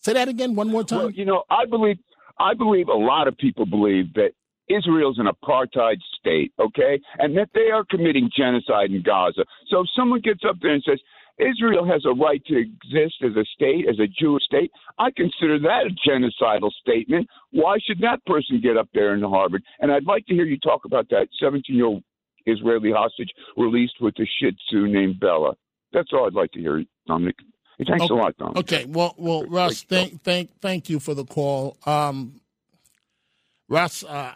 [0.00, 0.98] Say that again, one more time.
[0.98, 1.96] Well, you know, I believe
[2.38, 4.32] I believe a lot of people believe that
[4.68, 9.44] Israel's an apartheid state, okay, and that they are committing genocide in Gaza.
[9.68, 11.00] So if someone gets up there and says
[11.38, 15.58] Israel has a right to exist as a state, as a Jewish state, I consider
[15.58, 17.28] that a genocidal statement.
[17.50, 19.62] Why should that person get up there in Harvard?
[19.80, 22.02] And I'd like to hear you talk about that 17-year-old
[22.46, 25.54] Israeli hostage released with a Shih Tzu named Bella.
[25.92, 27.36] That's all I'd like to hear, Dominic.
[27.78, 28.14] Thanks okay.
[28.14, 28.58] a lot, Dominic.
[28.58, 31.76] Okay, well, well, Russ, thank, thank, thank you for the call.
[31.86, 32.40] Um,
[33.68, 34.32] Russ, uh,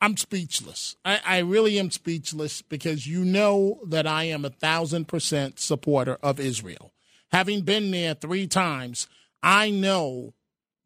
[0.00, 0.96] I'm speechless.
[1.04, 6.18] I, I really am speechless because you know that I am a thousand percent supporter
[6.22, 6.92] of Israel.
[7.32, 9.08] Having been there three times,
[9.42, 10.34] I know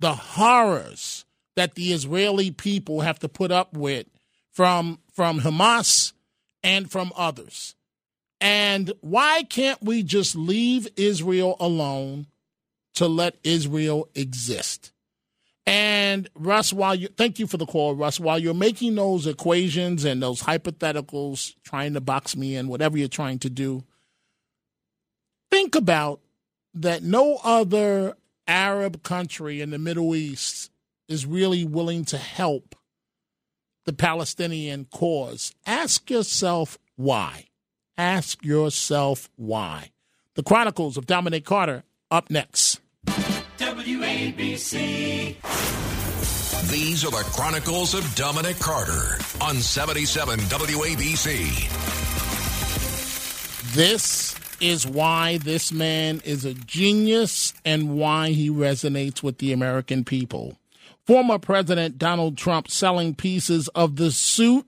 [0.01, 1.25] the horrors
[1.57, 4.07] that the Israeli people have to put up with
[4.53, 6.13] from from Hamas
[6.63, 7.75] and from others.
[8.41, 12.29] And why can't we just leave Israel alone
[12.95, 14.93] to let Israel exist?
[15.69, 20.07] And Russ, while you thank you for the call, Russ, while you're making those equations
[20.07, 23.85] and those hypotheticals, trying to box me in, whatever you're trying to do,
[25.51, 26.21] think about
[26.73, 28.17] that no other
[28.47, 30.71] Arab country in the Middle East
[31.07, 32.75] is really willing to help
[33.85, 35.55] the Palestinian cause.
[35.67, 37.45] Ask yourself why.
[37.99, 39.91] Ask yourself why.
[40.35, 42.81] The Chronicles of Dominic Carter up next.
[43.89, 45.37] WABC.
[46.71, 51.73] These are the Chronicles of Dominic Carter on 77 WABC.
[53.75, 60.05] This is why this man is a genius and why he resonates with the American
[60.05, 60.59] people.
[61.07, 64.67] Former President Donald Trump selling pieces of the suit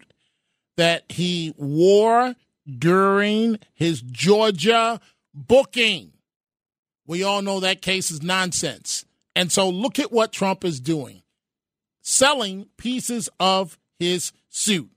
[0.79, 2.37] that he wore
[2.79, 4.99] during his Georgia
[5.35, 6.13] booking.
[7.07, 9.05] We all know that case is nonsense.
[9.37, 11.23] And so look at what Trump is doing
[12.03, 14.91] selling pieces of his suit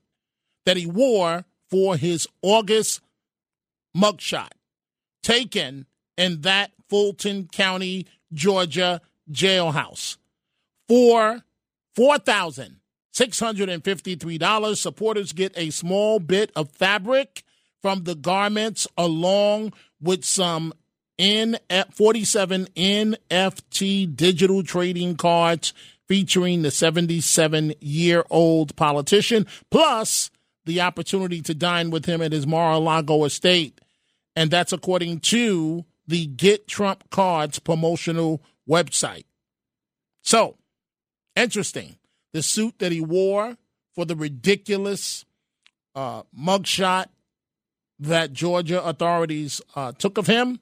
[0.64, 3.00] that he wore for his August
[3.96, 4.50] mugshot
[5.22, 10.16] taken in that Fulton County, Georgia jailhouse
[10.88, 11.42] for
[11.96, 14.76] $4,653.
[14.76, 17.42] Supporters get a small bit of fabric
[17.80, 20.72] from the garments along with some
[21.18, 21.58] N
[21.92, 25.72] 47 NFT digital trading cards
[26.08, 30.30] featuring the 77 year old politician, plus
[30.64, 33.80] the opportunity to dine with him at his Mar a Lago estate.
[34.36, 39.24] And that's according to the Get Trump Cards promotional website.
[40.22, 40.56] So,
[41.36, 41.96] interesting.
[42.32, 43.56] The suit that he wore
[43.94, 45.24] for the ridiculous
[45.94, 47.06] uh, mugshot
[48.00, 50.58] that Georgia authorities uh, took of him,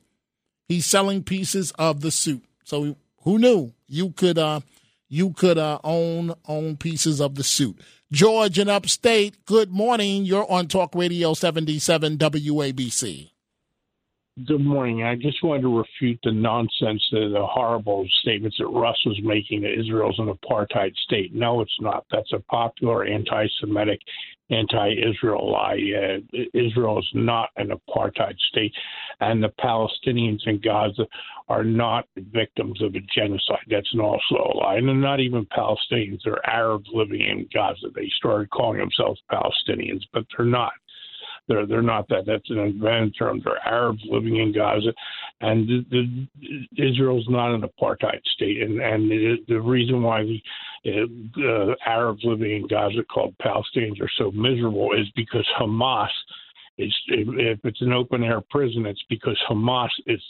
[0.68, 2.44] he's selling pieces of the suit.
[2.64, 4.60] So who knew you could uh,
[5.08, 7.78] you could uh, own own pieces of the suit.
[8.10, 10.24] George in Upstate, good morning.
[10.24, 13.31] You're on Talk Radio 77 WABC.
[14.46, 15.02] Good morning.
[15.02, 19.60] I just wanted to refute the nonsense, the, the horrible statements that Russ was making
[19.60, 21.34] that Israel's an apartheid state.
[21.34, 22.06] No, it's not.
[22.10, 24.00] That's a popular anti Semitic,
[24.48, 25.78] anti Israel lie.
[25.94, 28.72] Uh, Israel is not an apartheid state,
[29.20, 31.06] and the Palestinians in Gaza
[31.50, 33.66] are not victims of a genocide.
[33.68, 34.76] That's also a lie.
[34.76, 37.88] And they're not even Palestinians, they're Arabs living in Gaza.
[37.94, 40.72] They started calling themselves Palestinians, but they're not.
[41.48, 42.24] They're they're not that.
[42.26, 43.40] That's an invented term.
[43.44, 44.92] They're Arabs living in Gaza,
[45.40, 48.62] and the, the, Israel's not an apartheid state.
[48.62, 50.40] And and the, the reason why the
[50.86, 56.08] uh, Arabs living in Gaza called Palestinians are so miserable is because Hamas
[56.78, 60.22] is if it's an open air prison, it's because Hamas is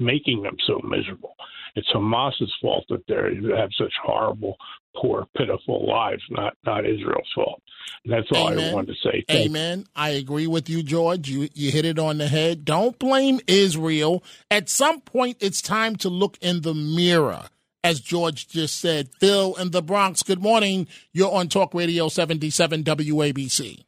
[0.00, 1.34] making them so miserable.
[1.76, 4.56] It's Hamas's fault that they have such horrible,
[4.96, 7.62] poor, pitiful lives, not not Israel's fault.
[8.04, 8.70] And that's all Amen.
[8.70, 9.24] I wanted to say.
[9.28, 9.86] Thank Amen.
[9.94, 11.28] I agree with you, George.
[11.28, 12.64] You you hit it on the head.
[12.64, 14.24] Don't blame Israel.
[14.50, 17.44] At some point, it's time to look in the mirror.
[17.82, 20.86] As George just said, Phil in the Bronx, good morning.
[21.14, 23.84] You're on Talk Radio 77 WABC.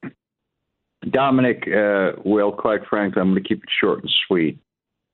[1.10, 4.58] Dominic, uh, well, quite frankly, I'm going to keep it short and sweet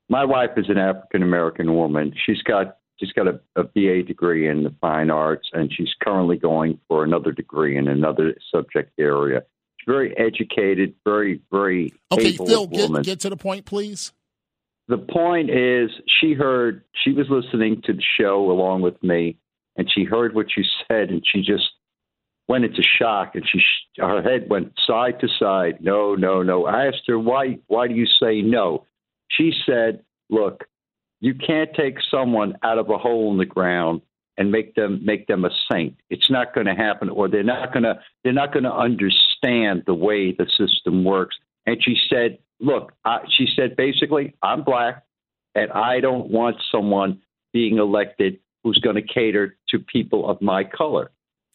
[0.08, 2.14] my wife is an African American woman.
[2.26, 6.36] She's got she's got a, a BA degree in the fine arts, and she's currently
[6.36, 9.42] going for another degree in another subject area.
[9.78, 12.32] She's very educated, very very okay.
[12.32, 14.12] Phil, get, get to the point, please.
[14.88, 15.90] The point is,
[16.20, 19.36] she heard she was listening to the show along with me,
[19.76, 21.68] and she heard what you said, and she just
[22.48, 23.60] went into shock, and she
[23.98, 25.78] her head went side to side.
[25.82, 26.64] No, no, no.
[26.64, 27.58] I asked her why.
[27.66, 28.86] Why do you say no?
[29.28, 30.68] She said, "Look,
[31.20, 34.02] you can't take someone out of a hole in the ground
[34.36, 35.96] and make them make them a saint.
[36.10, 39.82] It's not going to happen, or they're not going to they're not going to understand
[39.86, 45.04] the way the system works." And she said, "Look," I, she said basically, "I'm black,
[45.54, 47.20] and I don't want someone
[47.52, 51.10] being elected who's going to cater to people of my color."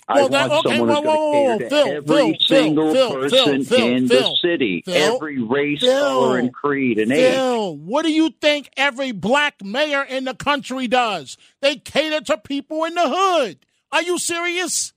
[0.09, 2.33] Well, I that, want okay, someone whoa, whoa, going to cater whoa, to Phil, every
[2.33, 7.39] Phil, single Phil, person Phil, in the city, every race, color, and creed and age.
[7.79, 11.37] What do you think every black mayor in the country does?
[11.61, 13.59] They cater to people in the hood.
[13.91, 14.92] Are you serious?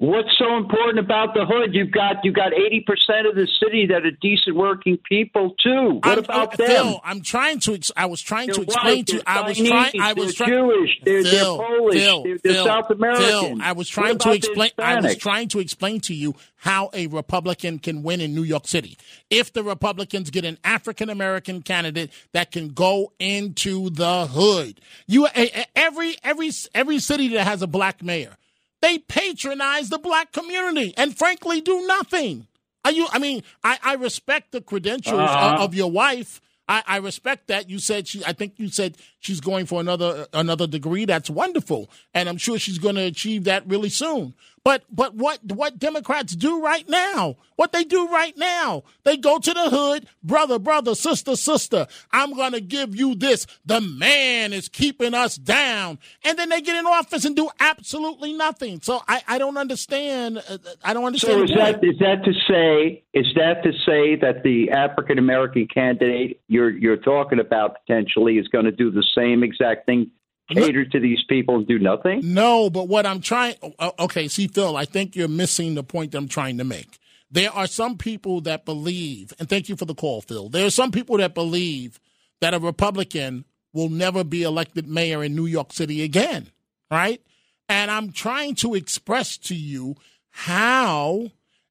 [0.00, 1.74] What's so important about the hood?
[1.74, 5.94] You've got you got eighty percent of the city that are decent working people too.
[6.04, 6.66] What I'm, about uh, them?
[6.68, 7.80] Phil, I'm trying to.
[7.96, 9.16] I was trying They're to explain white, to.
[9.16, 9.22] you.
[9.26, 9.92] I was trying.
[10.00, 10.50] I was they're trying.
[10.52, 13.24] Jewish, they're- they're Polish, Phil, they're- they're Phil, South American.
[13.24, 14.70] Phil, I was trying to explain.
[14.78, 18.68] I was trying to explain to you how a Republican can win in New York
[18.68, 18.96] City
[19.30, 24.80] if the Republicans get an African American candidate that can go into the hood.
[25.08, 25.26] You
[25.74, 28.36] every every every city that has a black mayor
[28.80, 32.46] they patronize the black community and frankly do nothing.
[32.84, 33.06] Are you?
[33.10, 35.56] I mean, I, I respect the credentials Uh-huh.
[35.56, 36.40] of, of your wife.
[36.70, 37.68] I, I respect that.
[37.70, 38.22] You said she.
[38.24, 41.04] I think you said she's going for another another degree.
[41.06, 44.34] That's wonderful, and I'm sure she's going to achieve that really soon.
[44.68, 47.38] But but what what Democrats do right now?
[47.56, 48.82] What they do right now?
[49.02, 51.86] They go to the hood, brother, brother, sister, sister.
[52.12, 53.46] I'm going to give you this.
[53.64, 58.34] The man is keeping us down, and then they get in office and do absolutely
[58.34, 58.80] nothing.
[58.82, 60.36] So I I don't understand.
[60.36, 61.48] uh, I don't understand.
[61.48, 65.66] So is that is that to say is that to say that the African American
[65.66, 70.10] candidate you're you're talking about potentially is going to do the same exact thing,
[70.48, 72.20] cater to these people and do nothing?
[72.22, 73.54] No, but what I'm trying.
[73.98, 76.98] Okay, see, Phil, I think you're missing the point that I'm trying to make.
[77.30, 80.48] There are some people that believe, and thank you for the call, Phil.
[80.48, 82.00] There are some people that believe
[82.40, 83.44] that a Republican
[83.74, 86.50] will never be elected mayor in New York City again,
[86.90, 87.20] right?
[87.68, 89.96] And I'm trying to express to you
[90.30, 91.30] how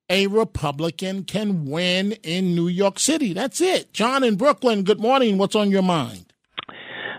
[0.09, 3.33] a Republican can win in New York City.
[3.33, 3.93] That's it.
[3.93, 5.39] John in Brooklyn, good morning.
[5.39, 6.33] What's on your mind?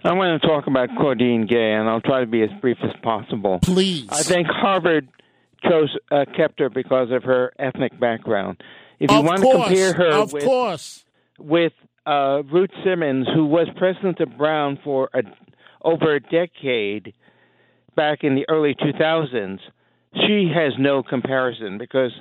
[0.04, 2.92] I want to talk about Claudine Gay, and I'll try to be as brief as
[3.02, 3.58] possible.
[3.62, 4.06] Please.
[4.10, 5.08] I think Harvard
[5.62, 8.62] chose uh, kept her because of her ethnic background.
[9.00, 11.04] If you Of want course, to compare her of with, course.
[11.38, 11.72] with
[12.06, 15.22] uh, Ruth Simmons, who was president of Brown for a,
[15.82, 17.14] over a decade
[17.96, 19.58] back in the early 2000s,
[20.26, 22.12] she has no comparison because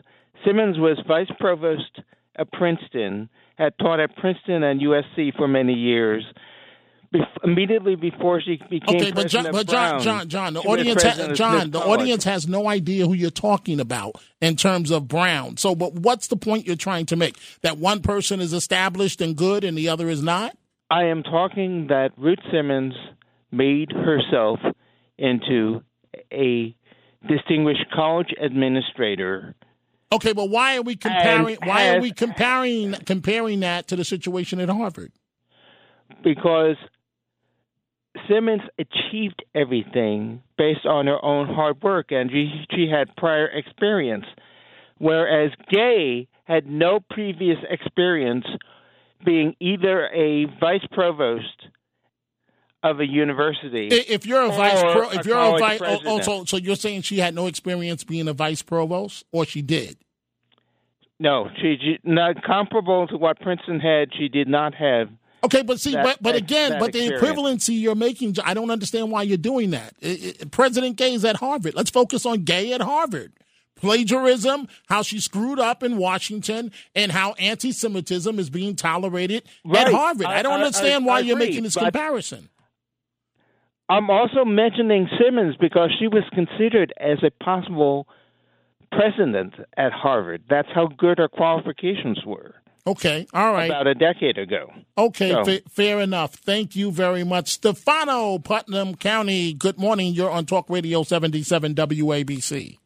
[0.45, 2.01] Simmons was vice provost
[2.35, 6.23] at Princeton, had taught at Princeton and USC for many years.
[7.13, 11.03] Bef- immediately before she became Okay, but John, but John, Brown, John, John, the audience,
[11.03, 11.99] ha- John, the College.
[12.01, 15.55] audience has no idea who you're talking about in terms of Brown.
[15.57, 17.37] So, but what's the point you're trying to make?
[17.61, 20.57] That one person is established and good, and the other is not.
[20.89, 22.93] I am talking that Ruth Simmons
[23.51, 24.59] made herself
[25.17, 25.81] into
[26.33, 26.75] a
[27.27, 29.55] distinguished college administrator.
[30.11, 31.57] Okay, but why are we comparing?
[31.61, 35.11] And Why are we comparing comparing that to the situation at Harvard?
[36.23, 36.75] because
[38.29, 44.25] Simmons achieved everything based on her own hard work and she, she had prior experience,
[44.97, 48.45] whereas Gay had no previous experience
[49.25, 51.67] being either a vice provost
[52.83, 53.87] of a university.
[53.87, 56.75] If you're a vice, pro, if a you're a vice, oh, oh, so so you're
[56.75, 59.97] saying she had no experience being a vice provost, or she did?
[61.19, 64.09] No, she, she not comparable to what Princeton had.
[64.17, 65.09] She did not have.
[65.47, 67.67] Okay, but see, that- but but again, but the experience.
[67.67, 69.93] equivalency you're making, I don't understand why you're doing that.
[70.03, 71.75] I- I- President Gay is at Harvard.
[71.75, 73.33] Let's focus on Gay at Harvard.
[73.75, 79.43] Plagiarism, how she screwed up in Washington, and how anti-Semitism is being tolerated
[79.75, 80.25] at Harvard.
[80.25, 82.49] I, I- don't I- understand I- why you're agree, making this comparison.
[83.89, 88.07] I'm also mentioning Simmons because she was considered as a possible
[88.91, 90.43] president at Harvard.
[90.49, 92.55] That's how good her qualifications were.
[92.87, 93.69] Okay, all right.
[93.69, 94.71] About a decade ago.
[94.97, 96.35] Okay, So- fa- fair enough.
[96.35, 97.49] Thank you very much.
[97.49, 100.13] Stefano, Putnam County, good morning.
[100.13, 102.77] You're on Talk Radio 77 WABC.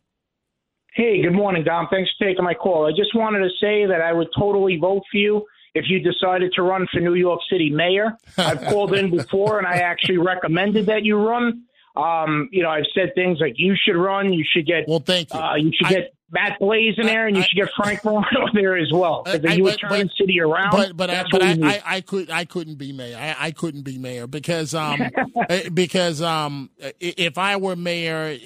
[0.93, 1.87] Hey, good morning, Dom.
[1.91, 2.85] Thanks for taking my call.
[2.87, 5.45] I just wanted to say that I would totally vote for you
[5.75, 8.17] if you decided to run for New York City mayor.
[8.37, 11.63] I've called in before and I actually recommended that you run.
[11.95, 15.33] Um, you know, I've said things like you should run, you should get well, thank
[15.33, 15.39] you.
[15.39, 18.77] Uh, you should get Matt Blaze in there, and you should get Frank Morano there
[18.77, 19.23] as well.
[19.23, 20.71] Because I- you but- turning but- city around.
[20.71, 21.57] But but I, but I.
[21.61, 23.17] I, I could I couldn't be mayor.
[23.17, 25.01] I, I couldn't be mayor because um
[25.49, 26.69] eh, because um
[26.99, 28.37] if I were mayor,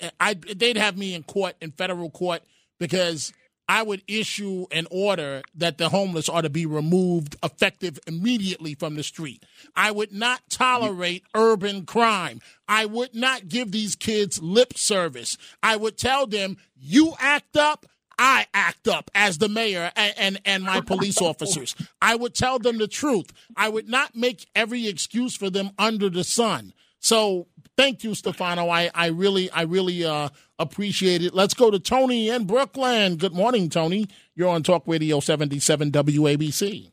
[0.00, 2.42] eh, I they'd have me in court in federal court
[2.78, 3.32] because
[3.70, 8.96] I would issue an order that the homeless are to be removed effective immediately from
[8.96, 9.46] the street.
[9.76, 12.40] I would not tolerate urban crime.
[12.66, 15.38] I would not give these kids lip service.
[15.62, 17.86] I would tell them, you act up,
[18.18, 21.76] I act up as the mayor and, and, and my police officers.
[22.02, 23.32] I would tell them the truth.
[23.56, 26.72] I would not make every excuse for them under the sun.
[27.00, 28.68] So thank you, Stefano.
[28.68, 30.28] I, I really I really uh,
[30.58, 31.34] appreciate it.
[31.34, 33.16] Let's go to Tony in Brooklyn.
[33.16, 34.06] Good morning, Tony.
[34.34, 36.92] You're on Talk Radio 77 WABC.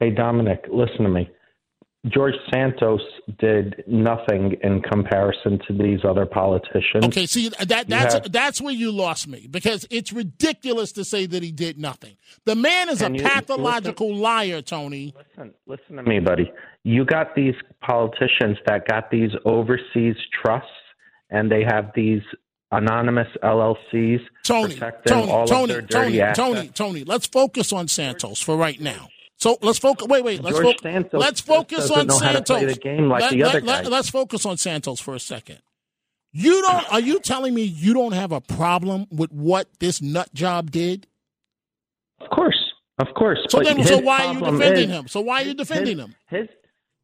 [0.00, 1.30] Hey, Dominic, listen to me.
[2.08, 3.00] George Santos
[3.38, 7.04] did nothing in comparison to these other politicians.
[7.04, 11.26] Okay, see that that's have- that's where you lost me because it's ridiculous to say
[11.26, 12.16] that he did nothing.
[12.44, 15.14] The man is a pathological liar, Tony.
[15.16, 16.50] Listen, listen to me, buddy.
[16.82, 20.68] You got these politicians that got these overseas trusts,
[21.30, 22.22] and they have these
[22.72, 26.38] anonymous LLCs Tony, protecting Tony, all Tony, of their dirty Tony, assets.
[26.38, 27.04] Tony, Tony.
[27.04, 29.08] Let's focus on Santos for right now.
[29.38, 30.06] So let's focus.
[30.08, 30.42] Wait, wait.
[30.42, 30.82] Let's focus.
[30.82, 32.56] Santos let's focus on know how to Santos.
[32.58, 35.58] play the game like let, let, let, us focus on Santos for a second.
[36.32, 36.92] You don't.
[36.92, 41.06] Are you telling me you don't have a problem with what this nut job did?
[42.20, 42.58] Of course,
[42.98, 43.38] of course.
[43.48, 45.08] So then, so why are you defending is- him?
[45.08, 46.14] So why are you defending him?
[46.28, 46.48] His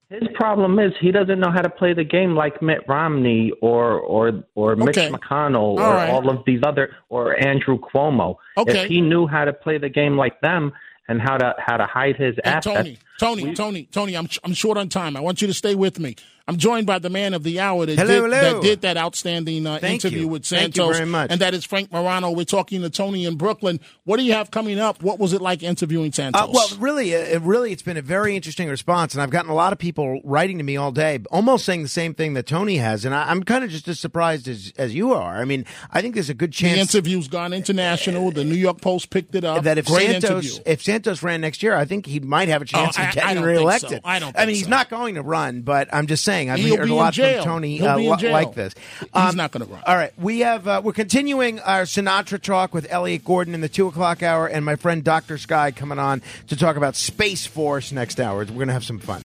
[0.08, 3.98] his problem is he doesn't know how to play the game like Mitt Romney or
[4.00, 5.10] or or Mitch Okay.
[5.10, 6.08] McConnell All or right.
[6.10, 8.36] all of these other or Andrew Cuomo.
[8.56, 8.84] Okay.
[8.84, 10.72] If he knew how to play the game like them
[11.09, 14.54] and how to how to hide his Hey, assets, Tony, Tony, Tony, Tony, I'm I'm
[14.54, 15.16] short on time.
[15.16, 16.16] I want you to stay with me.
[16.49, 18.55] I'm joined by the man of the hour that, Hello, did, hello.
[18.55, 20.28] that did that outstanding uh, interview you.
[20.28, 20.96] with Thank you Santos.
[20.96, 21.30] very much.
[21.30, 22.30] And that is Frank Morano.
[22.30, 23.80] We're talking to Tony in Brooklyn.
[24.05, 25.03] What do you have coming up?
[25.03, 26.40] What was it like interviewing Santos?
[26.40, 29.51] Uh, well, really, uh, it really, it's been a very interesting response, and I've gotten
[29.51, 32.46] a lot of people writing to me all day, almost saying the same thing that
[32.46, 35.36] Tony has, and I, I'm kind of just as surprised as as you are.
[35.36, 38.30] I mean, I think there's a good chance the interview's gone international.
[38.30, 39.64] The New York Post picked it up.
[39.64, 40.62] that if Great Santos interview.
[40.64, 43.11] if Santos ran next year, I think he might have a chance Oh, I- of
[43.11, 43.90] I getting don't think reelected.
[43.90, 44.01] so.
[44.03, 46.38] I don't I mean, think he's not going to run, but I'm just saying.
[46.51, 48.32] I've He'll heard a lot from Tony uh, be in li- jail.
[48.32, 48.74] like this.
[49.01, 49.82] He's not gonna run.
[49.86, 53.68] All right, we have uh, we're continuing our Sinatra talk with Elliot Gordon in the
[53.68, 57.91] two o'clock hour, and my friend Doctor Sky coming on to talk about Space Force
[57.93, 58.39] next hour.
[58.41, 59.16] We're going to have some fun.